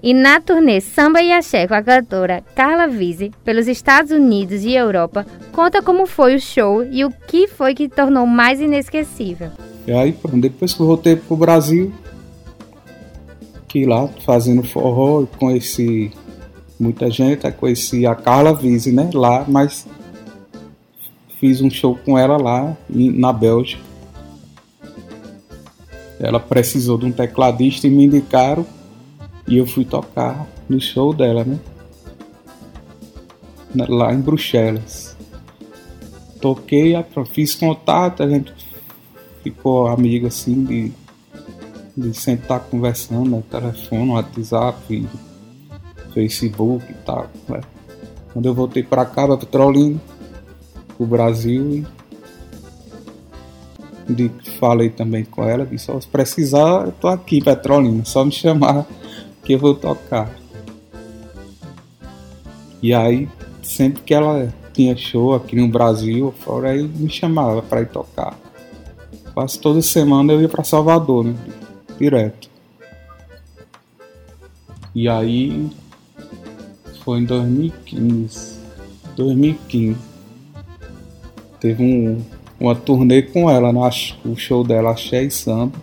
E 0.00 0.14
na 0.14 0.40
turnê 0.40 0.80
Samba 0.80 1.20
e 1.20 1.32
Axé 1.32 1.66
com 1.66 1.74
a 1.74 1.82
cantora 1.82 2.44
Carla 2.54 2.86
Vise 2.86 3.32
pelos 3.44 3.66
Estados 3.66 4.12
Unidos 4.12 4.62
e 4.64 4.72
Europa, 4.72 5.26
conta 5.52 5.82
como 5.82 6.06
foi 6.06 6.36
o 6.36 6.40
show 6.40 6.84
e 6.84 7.04
o 7.04 7.10
que 7.10 7.48
foi 7.48 7.74
que 7.74 7.88
tornou 7.88 8.24
mais 8.24 8.60
inesquecível. 8.60 9.50
E 9.86 9.92
aí, 9.92 10.16
depois 10.34 10.72
que 10.72 10.80
eu 10.80 10.86
voltei 10.86 11.16
pro 11.16 11.36
Brasil, 11.36 11.92
que 13.66 13.84
lá 13.84 14.08
fazendo 14.24 14.62
forró, 14.62 15.26
conheci 15.38 16.12
muita 16.78 17.10
gente, 17.10 17.50
conheci 17.52 18.06
a 18.06 18.14
Carla 18.14 18.54
Vise, 18.54 18.92
né, 18.92 19.10
lá, 19.12 19.44
mas 19.48 19.84
fiz 21.40 21.60
um 21.60 21.70
show 21.70 21.98
com 22.04 22.16
ela 22.16 22.36
lá 22.36 22.76
na 22.88 23.32
Bélgica. 23.32 23.82
Ela 26.20 26.38
precisou 26.38 26.98
de 26.98 27.06
um 27.06 27.12
tecladista 27.12 27.86
e 27.86 27.90
me 27.90 28.04
indicaram 28.04 28.64
e 29.48 29.56
eu 29.56 29.66
fui 29.66 29.84
tocar 29.84 30.46
no 30.68 30.78
show 30.78 31.14
dela, 31.14 31.42
né? 31.42 31.58
Lá 33.88 34.12
em 34.12 34.20
Bruxelas. 34.20 35.16
Toquei, 36.40 36.94
fiz 37.32 37.54
contato, 37.54 38.22
a 38.22 38.28
gente 38.28 38.52
ficou 39.42 39.88
amigo 39.88 40.26
assim 40.26 40.64
de, 40.64 40.92
de 41.96 42.14
sentar 42.14 42.60
conversando 42.60 43.30
né? 43.30 43.42
telefone, 43.50 44.10
WhatsApp, 44.10 45.08
Facebook 46.12 46.84
e 46.90 46.94
tal. 47.04 47.26
Né? 47.48 47.60
Quando 48.32 48.46
eu 48.46 48.54
voltei 48.54 48.82
para 48.82 49.04
cá, 49.06 49.26
para 49.26 49.38
Petrolina, 49.38 49.98
pro 50.96 51.06
Brasil 51.06 51.84
e 54.08 54.12
de, 54.12 54.30
falei 54.58 54.90
também 54.90 55.24
com 55.24 55.44
ela, 55.44 55.66
disse, 55.66 55.90
se 56.00 56.08
precisar, 56.08 56.86
eu 56.86 56.92
tô 56.92 57.08
aqui, 57.08 57.42
Petrolina, 57.42 58.04
só 58.04 58.24
me 58.24 58.32
chamar 58.32 58.86
que 59.48 59.54
eu 59.54 59.58
vou 59.58 59.74
tocar. 59.74 60.30
E 62.82 62.92
aí, 62.92 63.26
sempre 63.62 64.02
que 64.02 64.12
ela 64.12 64.52
tinha 64.74 64.94
show 64.94 65.34
aqui 65.34 65.56
no 65.56 65.66
Brasil, 65.68 66.34
fora 66.40 66.72
aí 66.72 66.86
me 66.86 67.08
chamava 67.08 67.62
para 67.62 67.80
ir 67.80 67.88
tocar. 67.88 68.38
Quase 69.32 69.58
toda 69.58 69.80
semana 69.80 70.34
eu 70.34 70.42
ia 70.42 70.50
para 70.50 70.62
Salvador, 70.62 71.24
né? 71.24 71.34
Direto. 71.98 72.50
E 74.94 75.08
aí 75.08 75.70
foi 77.02 77.20
em 77.20 77.24
2015. 77.24 78.58
2015. 79.16 79.98
Teve 81.58 81.82
um, 81.82 82.22
uma 82.60 82.74
turnê 82.74 83.22
com 83.22 83.50
ela, 83.50 83.72
no, 83.72 83.80
o 84.26 84.36
show 84.36 84.62
dela 84.62 84.90
Axé 84.90 85.22
e 85.22 85.30
Samba. 85.30 85.78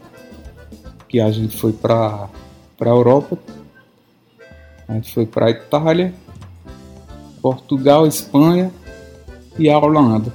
Que 1.09 1.19
a 1.19 1.31
gente 1.31 1.57
foi 1.57 1.73
pra, 1.73 2.29
pra 2.77 2.91
Europa 2.91 3.39
a 4.87 4.93
gente 4.93 5.13
foi 5.13 5.25
para 5.25 5.49
Itália, 5.49 6.13
Portugal, 7.41 8.07
Espanha 8.07 8.71
e 9.57 9.69
a 9.69 9.77
Holanda. 9.77 10.33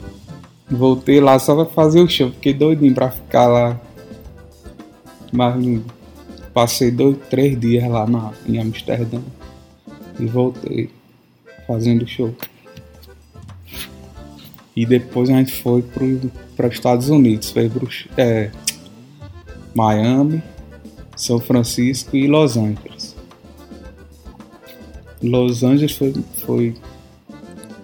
Voltei 0.71 1.21
lá 1.21 1.39
só 1.39 1.55
para 1.55 1.67
fazer 1.67 2.01
o 2.01 2.09
show, 2.09 2.31
fiquei 2.31 2.55
doidinho 2.55 2.95
para 2.95 3.11
ficar 3.11 3.47
lá. 3.47 3.81
Mas 5.33 5.81
passei 6.53 6.91
dois, 6.91 7.17
três 7.29 7.59
dias 7.59 7.89
lá 7.89 8.07
na, 8.07 8.33
em 8.47 8.59
Amsterdã 8.59 9.21
e 10.19 10.27
voltei 10.27 10.91
fazendo 11.67 12.07
show. 12.07 12.35
E 14.75 14.87
depois 14.87 15.29
a 15.31 15.35
gente 15.35 15.53
foi 15.53 15.83
para 15.83 16.69
os 16.69 16.75
Estados 16.75 17.09
Unidos, 17.09 17.51
fez 17.51 17.73
é, 18.17 18.51
Miami, 19.75 20.43
São 21.17 21.41
Francisco 21.41 22.17
e 22.17 22.27
Los 22.27 22.57
Angeles. 22.57 23.00
Los 25.23 25.63
Angeles 25.63 25.93
foi, 25.93 26.15
foi 26.45 26.75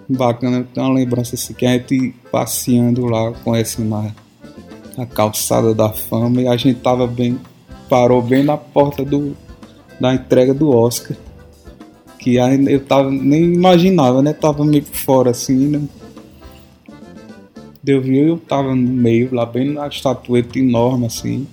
bacana, 0.09 0.65
tem 0.73 0.83
uma 0.83 0.93
lembrança 0.93 1.35
assim, 1.35 1.53
que 1.53 1.65
a 1.65 1.73
gente 1.73 2.15
passeando 2.31 3.05
lá, 3.05 3.31
conhecendo 3.43 3.93
a, 3.95 4.11
a 4.97 5.05
calçada 5.05 5.73
da 5.73 5.89
fama 5.89 6.41
e 6.41 6.47
a 6.47 6.57
gente 6.57 6.79
tava 6.79 7.05
bem, 7.05 7.39
parou 7.89 8.21
bem 8.21 8.43
na 8.43 8.57
porta 8.57 9.03
do, 9.03 9.35
da 9.99 10.13
entrega 10.13 10.53
do 10.53 10.69
Oscar. 10.69 11.15
Que 12.19 12.39
ainda 12.39 12.71
eu 12.71 12.83
tava, 12.83 13.11
nem 13.11 13.43
imaginava, 13.53 14.21
né? 14.21 14.33
Tava 14.33 14.65
meio 14.65 14.83
fora 14.83 15.31
assim, 15.31 15.67
né? 15.67 15.81
Eu 17.85 18.01
vi, 18.01 18.17
eu 18.17 18.37
tava 18.37 18.75
no 18.75 18.91
meio, 18.91 19.33
lá 19.33 19.45
bem 19.45 19.71
na 19.71 19.87
estatueta 19.87 20.59
enorme 20.59 21.05
assim. 21.05 21.47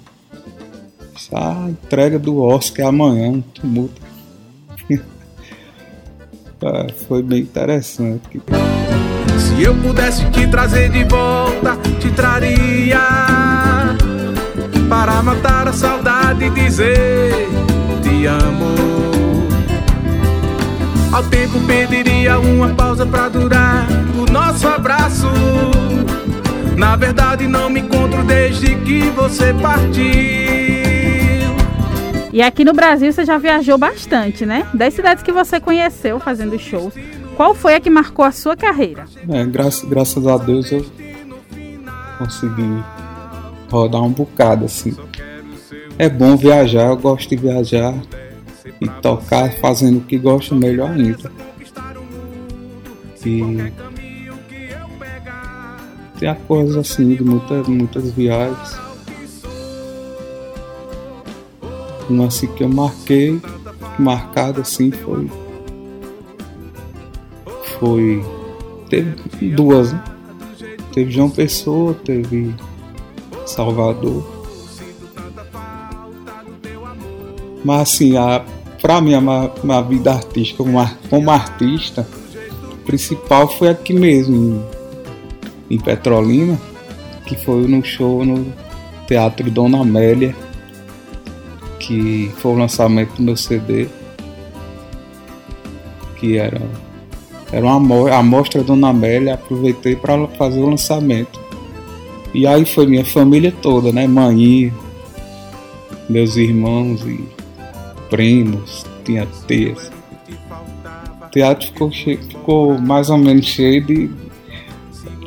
A 1.33 1.69
entrega 1.71 2.19
do 2.19 2.41
Oscar 2.41 2.87
é 2.87 2.89
amanhã, 2.89 3.29
um 3.29 3.41
tumulto. 3.41 4.04
Ah, 6.67 6.87
foi 7.07 7.23
bem 7.23 7.41
interessante. 7.41 8.41
Se 9.39 9.63
eu 9.63 9.75
pudesse 9.75 10.25
te 10.31 10.47
trazer 10.47 10.89
de 10.89 11.05
volta, 11.05 11.77
te 12.01 12.11
traria 12.11 13.01
para 14.89 15.23
matar 15.23 15.69
a 15.69 15.75
saudade 15.75 16.47
e 16.47 16.51
dizer 16.51 17.49
te 18.03 18.25
amo. 18.25 18.75
Ao 21.13 21.23
tempo 21.25 21.61
pediria 21.67 22.39
uma 22.39 22.71
pausa 22.71 23.05
para 23.05 23.29
durar 23.29 23.87
o 24.17 24.33
nosso 24.33 24.67
abraço. 24.67 25.29
Na 26.79 26.97
verdade 26.97 27.47
não 27.47 27.69
me 27.69 27.81
encontro 27.81 28.25
desde 28.25 28.75
que 28.77 29.11
você 29.11 29.53
partiu. 29.61 30.84
E 32.35 32.43
aqui 32.43 32.65
no 32.65 32.73
Brasil 32.73 33.13
você 33.13 33.25
já 33.25 33.39
viajou 33.39 33.79
bastante, 33.79 34.45
né? 34.45 34.67
Das 34.75 34.93
cidades 34.93 35.23
que 35.23 35.31
você 35.31 35.61
conheceu 35.61 36.19
fazendo 36.19 36.59
shows, 36.59 36.93
qual 37.37 37.55
foi 37.55 37.77
a 37.77 37.81
que 37.81 37.89
marcou 37.89 38.25
a 38.25 38.33
sua 38.33 38.57
carreira? 38.57 39.05
É, 39.29 39.45
graças, 39.45 39.89
graças 39.89 40.27
a 40.27 40.37
Deus 40.37 40.73
eu 40.73 40.85
consegui 42.19 42.83
rodar 43.71 44.03
um 44.03 44.11
bocado 44.11 44.65
assim. 44.65 44.97
É 45.97 46.09
bom 46.09 46.37
viajar, 46.37 46.89
eu 46.89 46.97
gosto 46.97 47.29
de 47.29 47.37
viajar 47.37 47.95
e 48.81 48.89
tocar 49.01 49.53
fazendo 49.53 49.99
o 49.99 50.01
que 50.01 50.19
gosto 50.19 50.57
melhor 50.57 50.91
ainda. 50.91 51.31
E 53.25 53.73
tem 56.19 56.29
a 56.29 56.35
coisa 56.35 56.81
assim 56.81 57.15
de 57.15 57.23
muitas, 57.23 57.69
muitas 57.69 58.11
viagens 58.11 58.85
Uma 62.09 62.27
assim 62.27 62.47
que 62.49 62.63
eu 62.63 62.69
marquei, 62.69 63.41
marcado 63.99 64.61
assim 64.61 64.91
foi. 64.91 65.31
Foi. 67.79 68.25
Teve 68.89 69.51
duas, 69.51 69.93
né? 69.93 70.05
Teve 70.93 71.11
João 71.11 71.31
Pessoa, 71.31 71.95
teve 72.05 72.55
Salvador. 73.47 74.23
Mas 77.65 77.81
assim, 77.81 78.17
a, 78.17 78.45
pra 78.81 79.01
mim, 79.01 79.15
a 79.15 79.21
minha 79.21 79.83
vida 79.83 80.13
artística, 80.13 80.63
como, 80.63 80.79
como 81.09 81.31
artista, 81.31 82.07
principal 82.85 83.49
foi 83.49 83.71
aqui 83.71 83.95
mesmo, 83.95 84.63
em, 85.71 85.77
em 85.77 85.81
Petrolina, 85.81 86.61
que 87.25 87.35
foi 87.43 87.67
no 87.67 87.83
show 87.83 88.25
no 88.25 88.53
Teatro 89.07 89.51
Dona 89.51 89.81
Amélia 89.81 90.37
que 91.87 92.33
foi 92.39 92.53
o 92.53 92.57
lançamento 92.57 93.15
do 93.17 93.23
meu 93.23 93.37
CD, 93.37 93.89
que 96.17 96.39
era, 96.39 96.61
era 97.53 97.67
uma 97.67 98.17
amostra 98.17 98.63
Dona 98.63 98.89
Amélia, 98.89 99.35
aproveitei 99.35 99.95
para 99.95 100.27
fazer 100.29 100.61
o 100.61 100.67
lançamento. 100.67 101.39
E 102.33 102.47
aí 102.47 102.65
foi 102.65 102.87
minha 102.87 103.05
família 103.05 103.53
toda, 103.63 103.93
né? 103.93 104.07
Mãe, 104.07 104.73
meus 106.09 106.37
irmãos 106.37 107.03
e 107.07 107.23
primos, 108.09 108.85
tinha 109.05 109.29
tias. 109.47 109.91
O 111.27 111.31
teatro 111.31 111.67
ficou, 111.67 111.93
cheio, 111.93 112.19
ficou 112.23 112.79
mais 112.79 113.11
ou 113.11 113.19
menos 113.19 113.45
cheio 113.45 113.85
de 113.85 114.11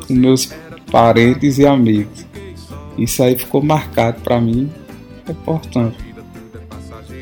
meus 0.10 0.52
parentes 0.92 1.60
e 1.60 1.68
amigos. 1.68 2.26
Isso 2.98 3.22
aí 3.22 3.38
ficou 3.38 3.62
marcado 3.62 4.20
para 4.22 4.42
mim, 4.42 4.72
é 5.28 5.32
importante 5.32 6.07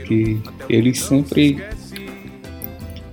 que 0.05 0.39
eles 0.69 0.99
sempre. 0.99 1.63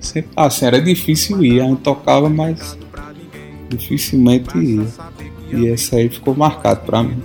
sempre 0.01 0.31
assim, 0.37 0.67
era 0.67 0.81
difícil 0.81 1.43
ir, 1.45 1.61
a 1.61 1.65
gente 1.65 1.81
tocava, 1.81 2.29
mas 2.29 2.79
dificilmente 3.69 4.57
ia. 4.59 4.87
E 5.53 5.69
essa 5.69 5.97
aí 5.97 6.09
ficou 6.09 6.35
marcado 6.35 6.81
para 6.81 7.03
mim. 7.03 7.23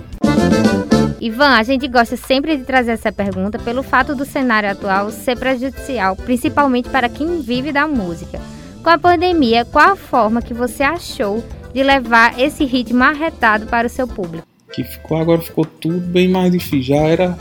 Ivan, 1.20 1.56
a 1.56 1.62
gente 1.62 1.88
gosta 1.88 2.16
sempre 2.16 2.56
de 2.56 2.64
trazer 2.64 2.92
essa 2.92 3.10
pergunta 3.10 3.58
pelo 3.58 3.82
fato 3.82 4.14
do 4.14 4.24
cenário 4.24 4.70
atual 4.70 5.10
ser 5.10 5.36
prejudicial, 5.36 6.14
principalmente 6.14 6.88
para 6.88 7.08
quem 7.08 7.40
vive 7.40 7.72
da 7.72 7.88
música. 7.88 8.40
Com 8.82 8.90
a 8.90 8.98
pandemia, 8.98 9.64
qual 9.64 9.92
a 9.92 9.96
forma 9.96 10.40
que 10.40 10.54
você 10.54 10.82
achou 10.82 11.38
de 11.38 11.58
de 11.72 11.82
levar 11.82 12.38
esse 12.40 12.64
ritmo 12.64 13.04
arretado 13.04 13.66
para 13.66 13.86
o 13.86 13.90
seu 13.90 14.06
público? 14.06 14.46
Que 14.72 14.84
ficou 14.84 15.16
agora 15.16 15.40
ficou 15.40 15.64
tudo 15.64 15.98
bem 15.98 16.28
mais 16.28 16.52
difícil. 16.52 16.82
Já 16.82 16.96
era 16.96 17.38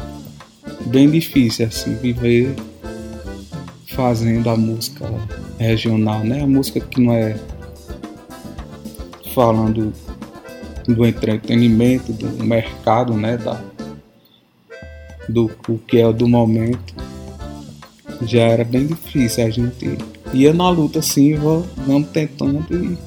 bem 0.86 1.10
difícil 1.10 1.68
assim 1.68 1.96
viver 1.96 2.56
fazendo 3.88 4.50
a 4.50 4.56
música 4.56 5.06
regional, 5.58 6.24
né? 6.24 6.44
A 6.44 6.48
música 6.48 6.80
que 6.80 7.02
não 7.02 7.14
é 7.14 7.38
falando 9.34 9.94
do 10.88 11.06
entretenimento, 11.06 12.14
do 12.14 12.44
mercado, 12.44 13.14
né? 13.14 13.38
Da, 13.38 13.62
do 15.28 15.52
o 15.68 15.78
que 15.78 16.00
é 16.00 16.14
do 16.14 16.28
momento. 16.28 16.96
Já 18.22 18.44
era 18.44 18.64
bem 18.64 18.88
difícil 18.88 19.46
a 19.46 19.50
gente 19.50 19.98
ia 20.34 20.54
na 20.54 20.70
luta 20.70 21.00
assim, 21.00 21.36
vamos 21.36 22.10
tentando 22.10 22.66
e 22.72 22.98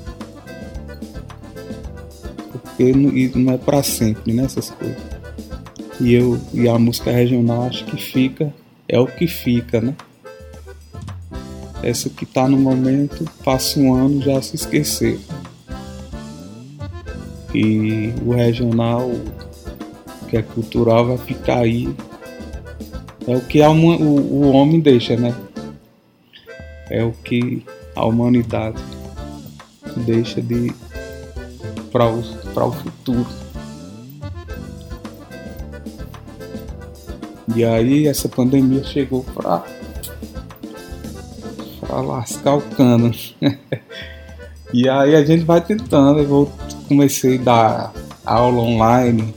porque 2.53 2.93
não, 2.93 3.43
não 3.43 3.53
é 3.53 3.59
para 3.59 3.83
sempre 3.83 4.33
nessas 4.33 4.71
né, 4.71 4.77
coisas. 4.79 5.10
E 6.01 6.15
eu 6.15 6.41
e 6.55 6.69
a 6.69 6.79
música 6.79 7.11
regional 7.11 7.65
acho 7.65 7.85
que 7.85 7.97
fica 7.97 8.53
é 8.89 8.99
o 8.99 9.07
que 9.07 9.27
fica, 9.27 9.81
né? 9.81 9.95
Essa 11.83 12.11
que 12.11 12.27
tá 12.27 12.49
no 12.49 12.57
momento, 12.57 13.25
passa 13.45 13.79
um 13.79 13.95
ano 13.95 14.21
já 14.21 14.41
se 14.43 14.57
esqueceu. 14.57 15.19
E 17.55 18.13
o 18.25 18.33
regional, 18.33 19.11
que 20.29 20.37
é 20.37 20.43
cultural, 20.43 21.07
vai 21.07 21.19
ficar 21.19 21.59
aí. 21.59 21.95
É 23.27 23.37
o 23.37 23.41
que 23.41 23.63
a, 23.63 23.71
o, 23.71 23.75
o 23.75 24.53
homem 24.53 24.81
deixa, 24.81 25.17
né? 25.17 25.35
É 26.89 27.03
o 27.05 27.13
que 27.13 27.65
a 27.95 28.05
humanidade 28.05 28.83
deixa 29.97 30.41
de 30.41 30.73
para 31.91 32.07
o, 32.09 32.21
o 32.21 32.73
futuro. 32.73 33.50
E 37.55 37.65
aí 37.65 38.07
essa 38.07 38.29
pandemia 38.29 38.83
chegou 38.85 39.25
para 39.35 39.65
para 41.81 42.01
lascar 42.01 42.55
o 42.55 42.63
cano. 42.63 43.11
e 44.73 44.89
aí 44.89 45.17
a 45.17 45.25
gente 45.25 45.45
vai 45.45 45.61
tentando, 45.61 46.21
eu 46.21 46.51
comecei 46.87 47.39
a 47.39 47.43
dar 47.43 47.93
aula 48.25 48.63
online. 48.63 49.35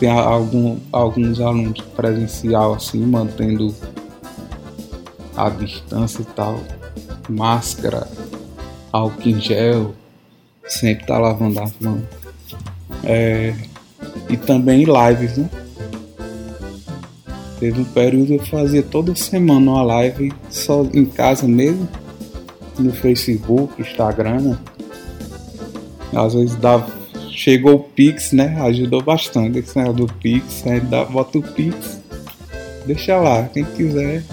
Tem 0.00 0.10
algum, 0.10 0.78
alguns 0.90 1.40
alunos 1.40 1.80
presencial 1.94 2.74
assim, 2.74 3.06
mantendo 3.06 3.72
a 5.36 5.48
distância 5.48 6.22
e 6.22 6.24
tal. 6.24 6.58
Máscara, 7.28 8.08
álcool 8.90 9.28
em 9.28 9.40
gel, 9.40 9.94
sempre 10.66 11.06
tá 11.06 11.18
lavando 11.18 11.60
as 11.60 11.72
mãos. 11.78 12.02
É, 13.04 13.54
e 14.28 14.36
também 14.36 14.84
lives, 14.84 15.38
né? 15.38 15.48
Teve 17.62 17.80
um 17.80 17.84
período 17.84 18.26
que 18.26 18.34
eu 18.34 18.46
fazia 18.46 18.82
toda 18.82 19.14
semana 19.14 19.70
uma 19.70 19.82
live 19.84 20.32
só 20.50 20.84
em 20.92 21.04
casa 21.04 21.46
mesmo, 21.46 21.88
no 22.76 22.92
Facebook, 22.92 23.80
Instagram, 23.80 24.40
né? 24.40 24.58
Às 26.12 26.34
vezes 26.34 26.56
dava, 26.56 26.92
chegou 27.30 27.76
o 27.76 27.78
Pix, 27.78 28.32
né? 28.32 28.60
Ajudou 28.62 29.00
bastante 29.00 29.60
esse 29.60 29.78
negócio 29.78 30.08
do 30.08 30.12
Pix, 30.14 30.66
aí 30.66 30.80
dá, 30.80 31.04
bota 31.04 31.38
o 31.38 31.42
Pix, 31.42 32.02
deixa 32.84 33.16
lá, 33.20 33.44
quem 33.44 33.62
quiser, 33.62 34.24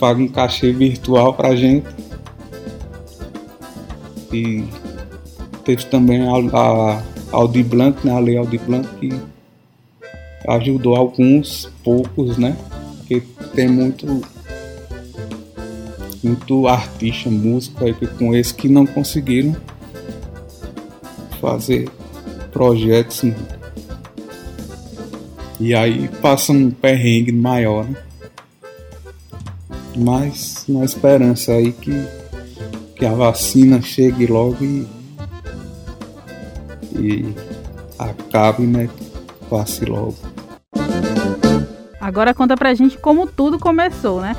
paga 0.00 0.18
um 0.18 0.28
cachê 0.28 0.72
virtual 0.72 1.34
pra 1.34 1.54
gente. 1.54 1.86
E 4.32 4.64
teve 5.66 5.84
também 5.84 6.26
a, 6.26 6.32
a 6.32 7.02
Audi 7.32 7.62
Blanc, 7.62 8.06
né? 8.06 8.14
A 8.14 8.20
Lei 8.20 8.38
Audi 8.38 8.56
Blanc 8.56 8.88
que 8.98 9.35
ajudou 10.46 10.96
alguns 10.96 11.70
poucos, 11.82 12.36
né? 12.36 12.56
Porque 12.98 13.22
tem 13.54 13.68
muito 13.68 14.22
muito 16.22 16.66
artista, 16.66 17.30
músico 17.30 17.84
aí 17.84 17.94
com 17.94 18.34
esse 18.34 18.52
que 18.52 18.68
não 18.68 18.84
conseguiram 18.84 19.54
fazer 21.40 21.88
projetos 22.50 23.22
né? 23.22 23.36
e 25.60 25.72
aí 25.72 26.08
passa 26.20 26.52
um 26.52 26.70
perrengue 26.70 27.30
maior, 27.30 27.84
né? 27.84 27.96
Mas 29.96 30.64
na 30.68 30.84
esperança 30.84 31.52
aí 31.52 31.72
que, 31.72 31.92
que 32.96 33.06
a 33.06 33.12
vacina 33.12 33.80
chegue 33.80 34.26
logo 34.26 34.64
e 34.64 34.86
e 36.98 37.34
acabe, 37.98 38.66
né? 38.66 38.88
Passe 39.48 39.84
logo. 39.84 40.16
Agora 42.06 42.32
conta 42.32 42.56
pra 42.56 42.72
gente 42.72 42.96
como 42.96 43.26
tudo 43.26 43.58
começou, 43.58 44.20
né? 44.20 44.36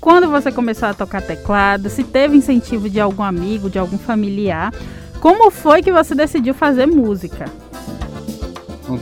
Quando 0.00 0.28
você 0.28 0.50
começou 0.50 0.88
a 0.88 0.94
tocar 0.94 1.22
teclado, 1.22 1.88
se 1.88 2.02
teve 2.02 2.36
incentivo 2.36 2.90
de 2.90 2.98
algum 2.98 3.22
amigo, 3.22 3.70
de 3.70 3.78
algum 3.78 3.96
familiar, 3.96 4.74
como 5.20 5.48
foi 5.48 5.80
que 5.80 5.92
você 5.92 6.12
decidiu 6.12 6.52
fazer 6.54 6.86
música? 6.86 7.44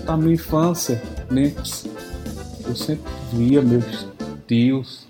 Na 0.04 0.14
minha 0.18 0.34
infância, 0.34 1.02
né, 1.30 1.54
eu 2.66 2.76
sempre 2.76 3.10
via 3.32 3.62
meus 3.62 4.06
tios, 4.46 5.08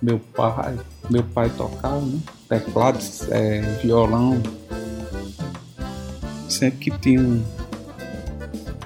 meu 0.00 0.18
pai, 0.18 0.74
meu 1.10 1.22
pai 1.22 1.50
tocava, 1.50 2.00
né? 2.00 2.18
teclado, 2.48 2.98
é, 3.30 3.60
violão, 3.82 4.42
sempre 6.48 6.78
que 6.78 6.98
tinha 6.98 7.42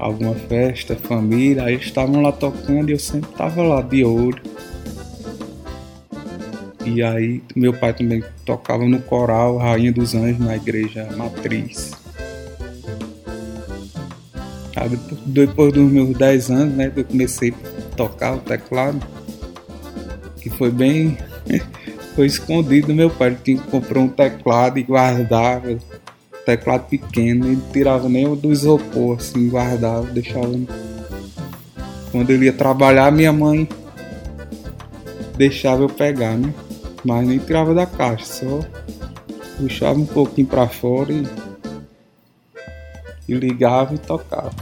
alguma 0.00 0.34
festa, 0.34 0.96
família, 0.96 1.64
aí 1.64 1.76
estavam 1.76 2.22
lá 2.22 2.32
tocando 2.32 2.88
e 2.88 2.92
eu 2.92 2.98
sempre 2.98 3.30
estava 3.30 3.62
lá 3.62 3.82
de 3.82 4.04
olho. 4.04 4.40
E 6.84 7.02
aí 7.02 7.42
meu 7.54 7.72
pai 7.74 7.92
também 7.92 8.24
tocava 8.44 8.84
no 8.84 9.00
coral 9.02 9.58
Rainha 9.58 9.92
dos 9.92 10.14
Anjos 10.14 10.40
na 10.40 10.56
igreja 10.56 11.06
matriz. 11.16 11.92
Aí 14.74 14.88
depois, 15.26 15.72
dos 15.72 15.92
meus 15.92 16.16
10 16.16 16.50
anos, 16.50 16.74
né, 16.74 16.90
eu 16.96 17.04
comecei 17.04 17.50
a 17.50 17.96
tocar 17.96 18.36
o 18.36 18.38
teclado, 18.38 19.00
que 20.40 20.48
foi 20.48 20.70
bem 20.70 21.18
foi 22.16 22.26
escondido 22.26 22.88
do 22.88 22.94
meu 22.94 23.10
pai. 23.10 23.36
Tinha, 23.44 23.58
comprou 23.58 24.04
um 24.04 24.08
teclado 24.08 24.78
e 24.78 24.82
guardava 24.82 25.78
teclado 26.44 26.88
pequeno, 26.88 27.46
ele 27.46 27.62
tirava 27.72 28.08
nem 28.08 28.26
o 28.26 28.36
do 28.36 28.52
isopor, 28.52 29.16
assim, 29.16 29.48
guardava, 29.48 30.06
deixava. 30.06 30.48
Quando 32.10 32.30
ele 32.30 32.46
ia 32.46 32.52
trabalhar, 32.52 33.12
minha 33.12 33.32
mãe 33.32 33.68
deixava 35.36 35.82
eu 35.82 35.88
pegar, 35.88 36.36
né? 36.36 36.52
Mas 37.04 37.26
nem 37.26 37.38
tirava 37.38 37.72
da 37.72 37.86
caixa, 37.86 38.24
só 38.24 38.60
puxava 39.56 39.98
um 39.98 40.06
pouquinho 40.06 40.46
para 40.46 40.68
fora 40.68 41.12
e, 41.12 41.26
e 43.28 43.34
ligava 43.34 43.94
e 43.94 43.98
tocava. 43.98 44.54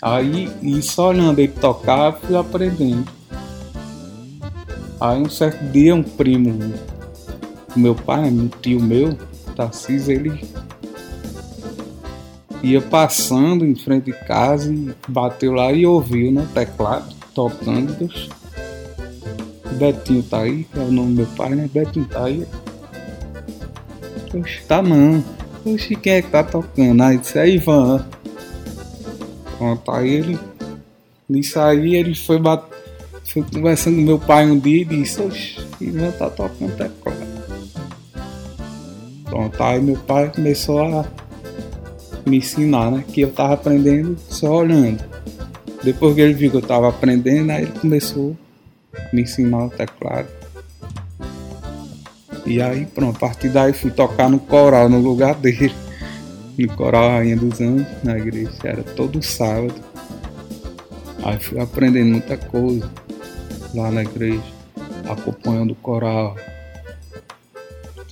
Aí, 0.00 0.50
e 0.60 0.82
só 0.82 1.10
olhando 1.10 1.38
ele 1.38 1.52
tocar, 1.52 2.12
fui 2.12 2.36
aprendendo. 2.36 3.04
Aí 5.00 5.20
um 5.20 5.28
certo 5.28 5.64
dia 5.70 5.94
um 5.94 6.02
primo, 6.02 6.72
meu 7.74 7.94
pai, 7.94 8.28
um 8.28 8.48
tio 8.48 8.80
meu, 8.80 9.16
Tarcísio, 9.52 10.12
ele 10.12 10.44
ia 12.62 12.80
passando 12.80 13.66
em 13.66 13.74
frente 13.74 14.06
de 14.06 14.12
casa 14.12 14.72
e 14.72 14.94
bateu 15.08 15.52
lá 15.52 15.72
e 15.72 15.84
ouviu, 15.84 16.30
né? 16.30 16.46
Teclado, 16.54 17.14
tocando. 17.34 17.92
Deus. 17.94 18.28
Betinho 19.72 20.22
tá 20.22 20.40
aí, 20.40 20.64
que 20.64 20.78
é 20.78 20.82
o 20.82 20.92
nome 20.92 21.14
do 21.14 21.16
meu 21.16 21.26
pai, 21.36 21.50
né? 21.50 21.68
Betinho 21.72 22.06
tá 22.06 22.24
aí. 22.24 22.46
Oxe, 24.34 24.62
tá 24.66 24.80
não. 24.80 25.24
Oxe, 25.64 25.96
quem 25.96 26.14
é 26.14 26.22
que 26.22 26.30
tá 26.30 26.42
tocando? 26.44 27.02
Aí 27.02 27.18
disse, 27.18 27.38
é 27.38 27.48
Ivan. 27.48 28.04
Pronto, 29.58 29.90
aí 29.90 30.08
ele. 30.08 30.38
Nisso 31.28 31.58
aí 31.58 31.96
ele 31.96 32.14
foi 32.14 32.38
bater. 32.38 32.72
Foi 33.24 33.42
conversando 33.42 33.96
com 33.96 34.02
meu 34.02 34.18
pai 34.18 34.44
um 34.44 34.58
dia 34.58 34.82
e 34.82 34.84
disse, 34.84 35.20
oxe, 35.20 35.60
Ivan 35.80 36.10
tá 36.12 36.28
tocando 36.28 36.76
teclado. 36.76 37.31
Pronto, 39.32 39.62
aí 39.62 39.80
meu 39.80 39.96
pai 39.96 40.30
começou 40.30 40.78
a 40.82 41.06
me 42.26 42.36
ensinar, 42.36 42.90
né? 42.90 43.02
Que 43.10 43.22
eu 43.22 43.32
tava 43.32 43.54
aprendendo 43.54 44.14
só 44.28 44.58
olhando. 44.58 45.02
Depois 45.82 46.14
que 46.14 46.20
ele 46.20 46.34
viu 46.34 46.50
que 46.50 46.58
eu 46.58 46.60
tava 46.60 46.90
aprendendo, 46.90 47.50
aí 47.50 47.62
ele 47.62 47.72
começou 47.80 48.36
a 48.94 49.08
me 49.10 49.22
ensinar 49.22 49.64
o 49.64 49.70
teclado. 49.70 50.28
E 52.44 52.60
aí 52.60 52.84
pronto, 52.84 53.16
a 53.16 53.20
partir 53.20 53.48
daí 53.48 53.72
fui 53.72 53.90
tocar 53.90 54.28
no 54.28 54.38
coral 54.38 54.90
no 54.90 55.00
lugar 55.00 55.34
dele. 55.36 55.72
No 56.58 56.68
coral 56.76 57.12
Rainha 57.12 57.34
dos 57.34 57.58
Anjos, 57.58 57.86
na 58.04 58.18
igreja. 58.18 58.52
Era 58.62 58.82
todo 58.82 59.22
sábado. 59.22 59.80
Aí 61.22 61.38
fui 61.40 61.58
aprendendo 61.58 62.10
muita 62.10 62.36
coisa 62.36 62.86
lá 63.74 63.90
na 63.90 64.02
igreja, 64.02 64.42
acompanhando 65.08 65.70
o 65.70 65.76
coral, 65.76 66.36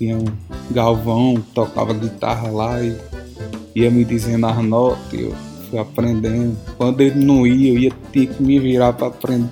tinha 0.00 0.16
um 0.16 0.24
Galvão, 0.70 1.34
tocava 1.54 1.92
guitarra 1.92 2.48
lá 2.48 2.82
e 2.82 2.96
ia 3.74 3.90
me 3.90 4.02
dizendo 4.02 4.46
as 4.46 4.56
notas, 4.64 5.12
eu 5.12 5.34
fui 5.68 5.78
aprendendo. 5.78 6.56
Quando 6.78 7.02
ele 7.02 7.22
não 7.22 7.46
ia, 7.46 7.74
eu 7.74 7.78
ia 7.78 7.92
ter 8.10 8.28
que 8.28 8.42
me 8.42 8.58
virar 8.58 8.94
para 8.94 9.08
aprender, 9.08 9.50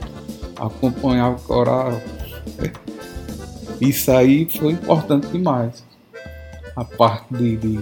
acompanhar 0.56 1.32
o 1.32 1.40
coral. 1.40 2.00
Isso 3.78 4.11
aí 4.11 4.48
foi 4.50 4.72
importante 4.72 5.26
demais. 5.28 5.84
A 6.74 6.82
parte 6.82 7.34
de, 7.34 7.56
de 7.58 7.80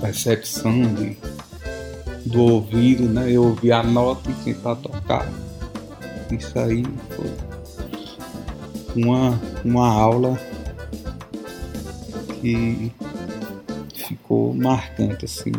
percepção, 0.00 0.82
de, 0.94 1.18
do 2.24 2.40
ouvido, 2.40 3.02
né? 3.02 3.30
Eu 3.30 3.44
ouvir 3.44 3.72
a 3.72 3.82
nota 3.82 4.30
e 4.30 4.34
tentar 4.44 4.76
tocar. 4.76 5.28
Isso 6.30 6.58
aí 6.58 6.82
foi 7.10 7.30
uma, 8.96 9.38
uma 9.64 9.92
aula 9.92 10.40
que 12.42 12.92
ficou 13.94 14.52
marcante 14.52 15.24
assim. 15.24 15.52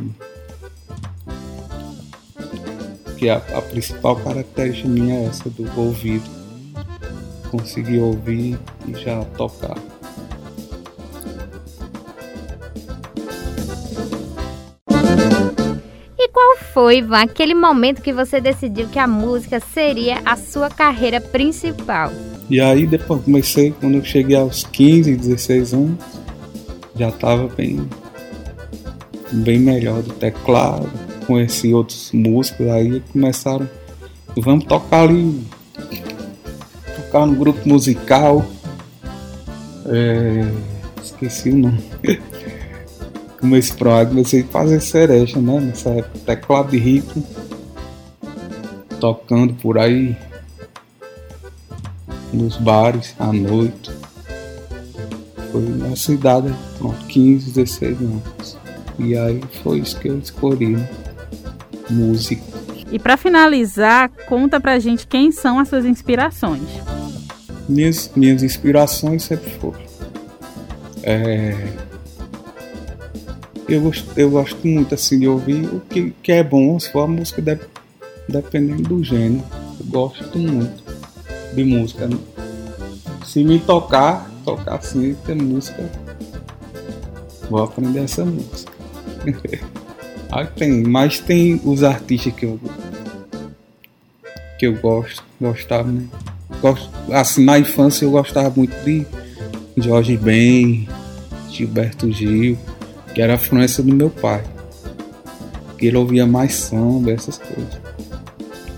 Que 3.17 3.29
a, 3.29 3.37
a 3.37 3.61
principal 3.61 4.17
característica 4.17 4.89
minha 4.89 5.15
é 5.15 5.25
essa 5.25 5.49
do 5.49 5.65
ouvido. 5.79 6.29
Conseguir 7.49 7.99
ouvir 7.99 8.59
e 8.85 8.93
já 8.95 9.23
tocar. 9.37 9.77
E 16.17 16.27
qual 16.29 16.57
foi, 16.73 16.97
Ivan, 16.97 17.21
aquele 17.21 17.53
momento 17.53 18.01
que 18.01 18.11
você 18.11 18.41
decidiu 18.41 18.89
que 18.89 18.99
a 18.99 19.07
música 19.07 19.61
seria 19.61 20.21
a 20.25 20.35
sua 20.35 20.69
carreira 20.69 21.21
principal? 21.21 22.11
E 22.49 22.59
aí 22.59 22.85
depois 22.85 23.23
comecei, 23.23 23.71
quando 23.71 23.95
eu 23.95 24.03
cheguei 24.03 24.35
aos 24.35 24.63
15, 24.63 25.15
16 25.15 25.73
anos, 25.73 26.22
já 26.95 27.09
estava 27.09 27.47
bem, 27.47 27.87
bem 29.31 29.59
melhor 29.59 30.01
do 30.01 30.13
teclado, 30.13 30.89
conheci 31.25 31.73
outros 31.73 32.11
músicos, 32.11 32.67
aí 32.67 33.01
começaram, 33.11 33.67
vamos 34.37 34.65
tocar 34.65 35.09
ali, 35.09 35.43
tocar 36.95 37.25
no 37.25 37.35
grupo 37.35 37.67
musical, 37.67 38.45
é, 39.87 40.47
esqueci 41.01 41.49
o 41.49 41.57
nome. 41.57 41.83
comecei, 43.43 43.75
pronto, 43.75 44.09
comecei 44.09 44.41
a 44.41 44.45
fazer 44.45 44.79
cereja, 44.79 45.41
né? 45.41 45.59
Nessa 45.59 45.89
época, 45.89 46.19
teclado 46.25 46.71
de 46.71 46.77
ritmo, 46.77 47.23
tocando 49.01 49.53
por 49.55 49.77
aí 49.77 50.15
nos 52.31 52.55
bares 52.55 53.13
à 53.19 53.33
noite. 53.33 53.91
Foi 55.53 55.61
nessa 55.61 56.11
idade, 56.11 56.53
pronto, 56.77 57.05
15, 57.05 57.51
16 57.51 58.01
anos. 58.01 58.57
E 58.99 59.15
aí 59.15 59.39
foi 59.63 59.79
isso 59.79 59.97
que 59.99 60.09
eu 60.09 60.19
escolhi, 60.19 60.67
né? 60.67 60.89
música. 61.89 62.41
E 62.91 62.99
para 62.99 63.17
finalizar, 63.17 64.09
conta 64.27 64.59
pra 64.59 64.77
gente 64.79 65.07
quem 65.07 65.31
são 65.31 65.59
as 65.59 65.69
suas 65.69 65.85
inspirações. 65.85 66.61
Minhas, 67.67 68.11
minhas 68.15 68.43
inspirações 68.43 69.23
sempre 69.23 69.49
foram. 69.51 69.79
É, 71.01 71.55
eu, 73.67 73.81
gosto, 73.81 74.07
eu 74.15 74.29
gosto 74.29 74.67
muito 74.67 74.93
assim 74.93 75.19
de 75.19 75.27
ouvir 75.27 75.65
o 75.65 75.79
que, 75.79 76.13
que 76.21 76.31
é 76.31 76.43
bom, 76.43 76.79
se 76.79 76.91
for 76.91 77.01
a 77.01 77.07
música 77.07 77.41
de, 77.41 77.59
dependendo 78.27 78.83
do 78.83 79.03
gênero. 79.03 79.43
Eu 79.79 79.85
gosto 79.87 80.37
muito 80.37 80.83
de 81.53 81.63
música. 81.63 82.09
Se 83.25 83.43
me 83.43 83.59
tocar, 83.59 84.29
tocar 84.43 84.75
assim, 84.75 85.15
tem 85.25 85.35
música, 85.35 85.89
vou 87.49 87.63
aprender 87.63 88.01
essa 88.01 88.25
música. 88.25 88.71
Aí 90.31 90.47
tem, 90.47 90.83
mas 90.83 91.19
tem 91.19 91.61
os 91.63 91.83
artistas 91.83 92.33
que 92.33 92.45
eu 92.45 92.59
que 94.57 94.67
eu 94.67 94.75
gosto, 94.75 95.23
gostava, 95.39 95.91
né? 95.91 96.05
Gosto, 96.61 96.89
assim, 97.11 97.43
na 97.43 97.59
infância 97.59 98.05
eu 98.05 98.11
gostava 98.11 98.51
muito 98.55 98.73
de 98.85 99.05
Jorge 99.75 100.15
Ben, 100.17 100.87
Gilberto 101.49 102.11
Gil, 102.11 102.57
que 103.13 103.21
era 103.21 103.33
a 103.33 103.35
influência 103.35 103.83
do 103.83 103.93
meu 103.93 104.09
pai. 104.09 104.43
Que 105.77 105.87
ele 105.87 105.97
ouvia 105.97 106.25
mais 106.25 106.55
samba, 106.55 107.11
essas 107.11 107.37
coisas. 107.37 107.77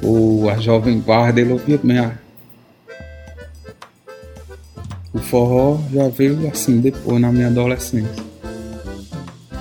Ou 0.02 0.50
a 0.50 0.58
Jovem 0.58 1.00
Guarda, 1.00 1.40
ele 1.40 1.54
ouvia 1.54 1.80
minha, 1.84 2.20
forró 5.26 5.78
já 5.92 6.08
veio 6.08 6.48
assim 6.48 6.80
depois, 6.80 7.20
na 7.20 7.32
minha 7.32 7.48
adolescência. 7.48 8.24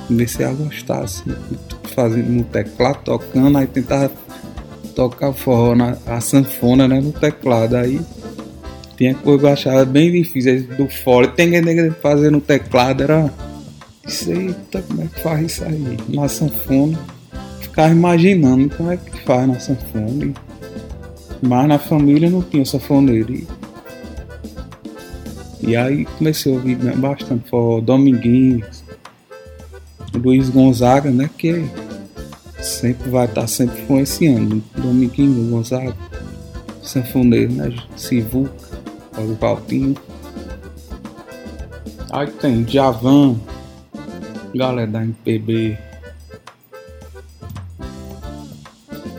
Comecei 0.06 0.44
a 0.44 0.52
gostar, 0.52 1.02
assim, 1.02 1.34
fazendo 1.94 2.30
no 2.30 2.44
teclado, 2.44 2.98
tocando, 3.04 3.58
aí 3.58 3.66
tentava 3.66 4.10
tocar 4.94 5.30
o 5.30 5.32
forró, 5.32 5.74
na, 5.74 5.96
a 6.06 6.20
sanfona 6.20 6.86
né, 6.86 7.00
no 7.00 7.12
teclado. 7.12 7.76
Aí 7.76 8.00
tinha 8.96 9.14
coisa 9.14 9.38
que 9.38 9.46
eu 9.46 9.52
achava 9.52 9.84
bem 9.84 10.12
difícil, 10.12 10.68
do 10.76 10.88
fole, 10.88 11.28
tem 11.28 11.50
que 11.50 11.90
fazer 12.02 12.30
no 12.30 12.40
teclado, 12.40 13.02
era. 13.02 13.32
Isso 14.06 14.30
aí, 14.30 14.54
como 14.86 15.02
é 15.02 15.06
que 15.06 15.20
faz 15.20 15.46
isso 15.46 15.64
aí? 15.64 15.96
Na 16.08 16.28
sanfona. 16.28 16.98
Ficava 17.60 17.90
imaginando 17.90 18.68
como 18.76 18.92
é 18.92 18.98
que 18.98 19.22
faz 19.22 19.48
na 19.48 19.58
sanfona. 19.58 20.34
Mas 21.40 21.68
na 21.68 21.78
família 21.78 22.28
não 22.28 22.42
tinha 22.42 22.64
sanfoneiro. 22.64 23.32
E 23.32 23.46
e 25.66 25.74
aí 25.74 26.04
comecei 26.04 26.52
a 26.52 26.56
ouvir 26.56 26.76
bastante 26.96 27.48
forró, 27.48 27.80
Dominguinhos, 27.80 28.84
Luiz 30.14 30.50
Gonzaga, 30.50 31.10
né? 31.10 31.30
Que 31.38 31.64
sempre 32.60 33.08
vai 33.08 33.24
estar 33.24 33.46
sempre 33.46 33.80
influenciando. 33.80 34.62
Dominguinhos, 34.76 35.50
Gonzaga, 35.50 35.96
Sanfoneiro, 36.82 37.52
né? 37.52 37.74
Sivuca, 37.96 38.52
o 39.16 39.34
Valtinho. 39.34 39.96
Aí 42.12 42.26
tem 42.26 42.68
Javan, 42.68 43.36
galera 44.54 44.86
da 44.86 45.02
MPB. 45.02 45.78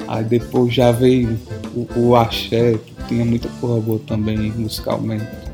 Aí 0.07 0.23
depois 0.23 0.73
já 0.73 0.91
veio 0.91 1.39
o, 1.75 1.87
o 1.99 2.15
Axé, 2.15 2.77
que 2.77 2.93
tinha 3.07 3.25
muita 3.25 3.49
porra 3.59 3.81
boa 3.81 3.99
também 4.07 4.51
musicalmente. 4.51 5.44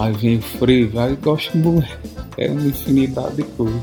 Aí 0.00 0.14
vem 0.14 0.40
freio, 0.40 0.98
aí 0.98 1.14
gosto 1.16 1.58
muito. 1.58 1.86
É 2.38 2.50
uma 2.50 2.62
infinidade 2.62 3.36
de 3.36 3.42
coisas. 3.42 3.82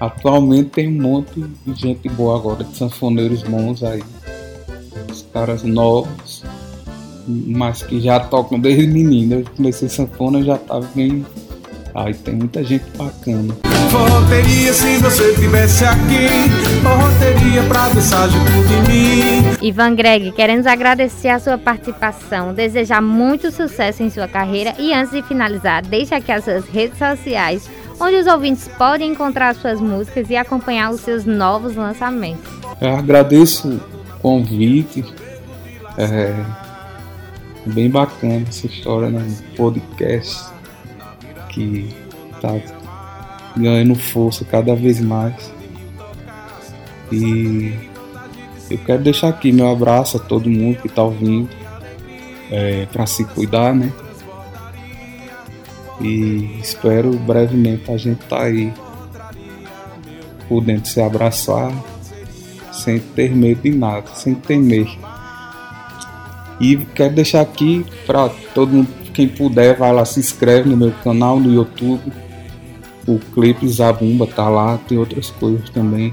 Atualmente 0.00 0.70
tem 0.70 0.88
um 0.88 1.02
monte 1.02 1.44
de 1.66 1.74
gente 1.74 2.08
boa 2.08 2.38
agora, 2.38 2.64
de 2.64 2.74
sanfoneiros 2.74 3.42
bons 3.42 3.82
aí. 3.82 4.02
Os 5.10 5.26
caras 5.30 5.62
novos, 5.62 6.42
mas 7.26 7.82
que 7.82 8.00
já 8.00 8.18
tocam 8.18 8.58
desde 8.58 8.86
menino. 8.86 9.40
Eu 9.40 9.44
comecei 9.54 9.90
sanfona 9.90 10.42
já 10.42 10.56
tava 10.56 10.88
bem. 10.94 11.26
Aí 11.94 12.14
tem 12.14 12.34
muita 12.34 12.62
gente 12.62 12.84
bacana. 12.96 13.54
Forró 13.90 14.22
teria 14.28 14.72
se 14.72 14.98
você 14.98 15.34
tivesse 15.34 15.84
aqui. 15.84 16.28
Forró 16.82 17.08
teria 17.18 17.62
pra 17.62 17.88
dançar 17.88 18.28
junto 18.28 18.50
de 18.68 18.90
mim. 18.90 19.56
Ivan 19.62 19.94
Greg, 19.94 20.32
queremos 20.32 20.66
agradecer 20.66 21.28
a 21.28 21.38
sua 21.38 21.56
participação, 21.56 22.52
desejar 22.52 23.00
muito 23.00 23.50
sucesso 23.50 24.02
em 24.02 24.10
sua 24.10 24.28
carreira 24.28 24.74
e 24.78 24.92
antes 24.92 25.12
de 25.12 25.22
finalizar, 25.22 25.82
deixe 25.84 26.14
aqui 26.14 26.30
as 26.30 26.44
suas 26.44 26.66
redes 26.66 26.98
sociais, 26.98 27.68
onde 27.98 28.16
os 28.16 28.26
ouvintes 28.26 28.68
podem 28.68 29.12
encontrar 29.12 29.54
suas 29.54 29.80
músicas 29.80 30.28
e 30.30 30.36
acompanhar 30.36 30.90
os 30.90 31.00
seus 31.00 31.24
novos 31.24 31.74
lançamentos. 31.74 32.50
Eu 32.80 32.96
agradeço 32.96 33.68
o 33.68 34.18
convite. 34.20 35.04
É 35.96 36.34
bem 37.66 37.90
bacana 37.90 38.44
essa 38.48 38.66
história 38.66 39.10
no 39.10 39.18
né? 39.18 39.36
podcast 39.56 40.57
que 41.58 41.88
tá 42.40 42.60
ganhando 43.56 43.96
força 43.96 44.44
cada 44.44 44.74
vez 44.76 45.00
mais. 45.00 45.52
E 47.10 47.74
eu 48.70 48.78
quero 48.78 49.02
deixar 49.02 49.28
aqui 49.28 49.50
meu 49.50 49.68
abraço 49.68 50.18
a 50.18 50.20
todo 50.20 50.48
mundo 50.48 50.80
que 50.80 50.86
está 50.86 51.02
ouvindo, 51.02 51.48
é, 52.50 52.86
para 52.86 53.06
se 53.06 53.24
cuidar, 53.24 53.74
né? 53.74 53.92
E 56.00 56.60
espero 56.60 57.10
brevemente 57.18 57.90
a 57.90 57.96
gente 57.96 58.24
tá 58.26 58.42
aí 58.42 58.72
podendo 60.48 60.86
se 60.86 61.00
abraçar 61.00 61.72
sem 62.72 63.00
ter 63.00 63.34
medo 63.34 63.62
de 63.62 63.70
nada, 63.70 64.06
sem 64.14 64.34
temer. 64.34 64.88
E 66.60 66.76
quero 66.76 67.14
deixar 67.14 67.40
aqui 67.40 67.84
para 68.06 68.28
todo 68.54 68.70
mundo, 68.70 68.88
quem 69.18 69.26
puder, 69.26 69.76
vai 69.76 69.92
lá, 69.92 70.04
se 70.04 70.20
inscreve 70.20 70.70
no 70.70 70.76
meu 70.76 70.92
canal 71.02 71.40
no 71.40 71.52
YouTube 71.52 72.12
o 73.04 73.18
clipe 73.18 73.66
Zabumba 73.66 74.26
tá 74.26 74.48
lá, 74.48 74.78
tem 74.86 74.96
outras 74.96 75.30
coisas 75.30 75.68
também. 75.70 76.12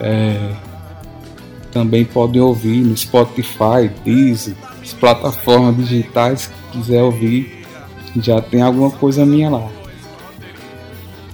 É, 0.00 0.52
também 1.70 2.04
podem 2.04 2.42
ouvir 2.42 2.82
no 2.82 2.96
Spotify, 2.96 3.88
Deezer, 4.04 4.54
as 4.82 4.92
plataformas 4.92 5.76
digitais 5.76 6.50
quiser 6.72 7.02
ouvir, 7.02 7.64
já 8.16 8.42
tem 8.42 8.60
alguma 8.60 8.90
coisa 8.90 9.24
minha 9.24 9.48
lá. 9.48 9.68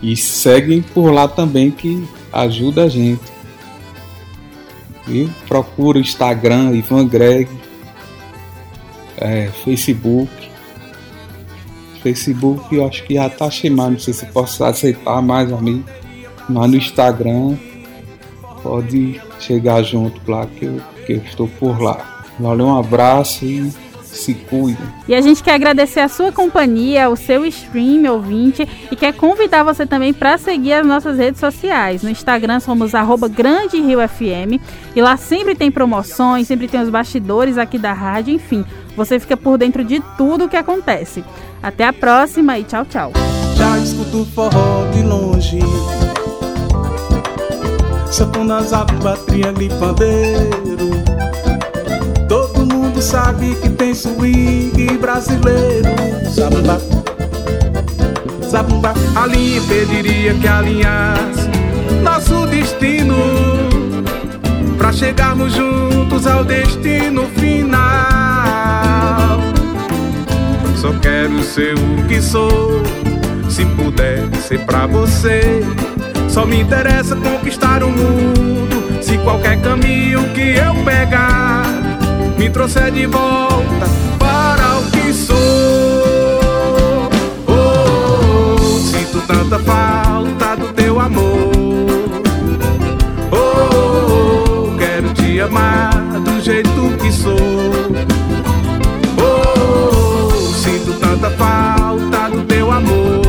E 0.00 0.14
seguem 0.14 0.82
por 0.82 1.10
lá 1.10 1.26
também 1.26 1.70
que 1.70 2.06
ajuda 2.32 2.84
a 2.84 2.88
gente. 2.88 3.32
E 5.08 5.28
procura 5.48 5.98
o 5.98 6.00
Instagram, 6.00 6.76
Ivan 6.76 7.08
Greg, 7.08 7.48
é, 9.24 9.48
Facebook. 9.64 10.30
Facebook 12.02 12.76
eu 12.76 12.86
acho 12.86 13.02
que 13.04 13.14
já 13.14 13.30
tá 13.30 13.50
chamando, 13.50 13.92
não 13.92 13.98
sei 13.98 14.12
se 14.12 14.26
posso 14.26 14.62
aceitar 14.62 15.22
mais 15.22 15.50
amigo. 15.50 15.84
Mas 16.48 16.70
no 16.70 16.76
Instagram 16.76 17.56
pode 18.62 19.20
chegar 19.40 19.82
junto 19.82 20.20
lá 20.30 20.46
que 20.46 20.66
eu, 20.66 20.80
que 21.06 21.14
eu 21.14 21.18
estou 21.18 21.48
por 21.48 21.80
lá. 21.80 22.26
Valeu, 22.38 22.66
um 22.66 22.78
abraço 22.78 23.46
e 23.46 23.72
se 24.02 24.34
cuidem. 24.34 24.86
E 25.08 25.14
a 25.14 25.20
gente 25.20 25.42
quer 25.42 25.54
agradecer 25.54 26.00
a 26.00 26.08
sua 26.08 26.30
companhia, 26.30 27.08
o 27.08 27.16
seu 27.16 27.44
stream 27.46 28.10
ouvinte 28.12 28.68
e 28.90 28.94
quer 28.94 29.12
convidar 29.14 29.64
você 29.64 29.86
também 29.86 30.12
para 30.12 30.38
seguir 30.38 30.74
as 30.74 30.86
nossas 30.86 31.18
redes 31.18 31.40
sociais. 31.40 32.02
No 32.02 32.10
Instagram 32.10 32.60
somos 32.60 32.94
arroba 32.94 33.28
Grande 33.28 33.80
Rio 33.80 33.98
FM 34.06 34.60
e 34.94 35.00
lá 35.00 35.16
sempre 35.16 35.54
tem 35.54 35.70
promoções, 35.70 36.46
sempre 36.46 36.68
tem 36.68 36.80
os 36.80 36.90
bastidores 36.90 37.58
aqui 37.58 37.78
da 37.78 37.92
rádio, 37.92 38.34
enfim, 38.34 38.64
você 38.96 39.18
fica 39.18 39.36
por 39.36 39.58
dentro 39.58 39.84
de 39.84 40.00
tudo 40.16 40.44
o 40.44 40.48
que 40.48 40.56
acontece. 40.56 41.24
Até 41.62 41.84
a 41.84 41.92
próxima 41.92 42.58
e 42.58 42.64
tchau, 42.64 42.84
tchau. 42.84 43.12
Já 43.56 43.78
escuto 43.78 44.26
forró 44.34 44.88
de 44.92 45.02
longe. 45.02 45.60
Bateria 49.02 49.52
de 49.52 49.68
pandeiro. 49.70 50.90
Todo 52.28 52.66
mundo 52.66 53.02
sabe 53.02 53.54
que 53.56 53.68
tem 53.70 53.94
swing 53.94 54.98
brasileiro. 54.98 55.90
Zabumba, 56.30 56.78
zabumba. 58.48 58.94
A 59.16 59.26
linha 59.26 59.58
impediria 59.58 60.34
que 60.34 60.48
alinhasse 60.48 61.54
Nosso 62.02 62.46
destino 62.46 63.73
Pra 64.84 64.92
chegarmos 64.92 65.54
juntos 65.54 66.26
ao 66.26 66.44
destino 66.44 67.24
final 67.36 67.80
Só 70.76 70.92
quero 71.00 71.42
ser 71.42 71.72
o 71.72 72.06
que 72.06 72.20
sou 72.20 72.82
Se 73.48 73.64
puder 73.64 74.28
ser 74.42 74.60
pra 74.66 74.86
você 74.86 75.64
só 76.28 76.44
me 76.44 76.58
interessa 76.60 77.14
conquistar 77.14 77.84
o 77.84 77.88
mundo. 77.88 79.00
Se 79.00 79.16
qualquer 79.18 79.60
caminho 79.60 80.28
que 80.30 80.56
eu 80.56 80.74
pegar 80.84 81.64
me 82.36 82.50
trouxer 82.50 82.90
de 82.90 83.06
volta 83.06 83.86
para 84.18 84.80
o 84.80 84.90
que 84.90 85.12
sou. 85.12 85.36
Oh, 87.46 87.52
oh, 87.52 88.54
oh, 88.56 88.78
sinto 88.80 89.24
tanta 89.28 89.60
falta 89.60 90.56
do 90.56 90.72
teu 90.72 90.98
amor. 90.98 91.33
Tanta 101.14 101.30
falta 101.30 102.30
do 102.30 102.44
teu 102.44 102.70
amor. 102.70 103.24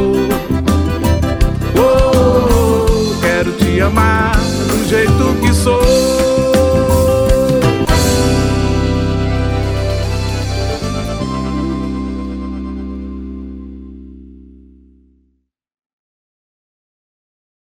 amar 3.81 4.35
do 4.35 4.89
jeito 4.89 5.35
que 5.41 5.53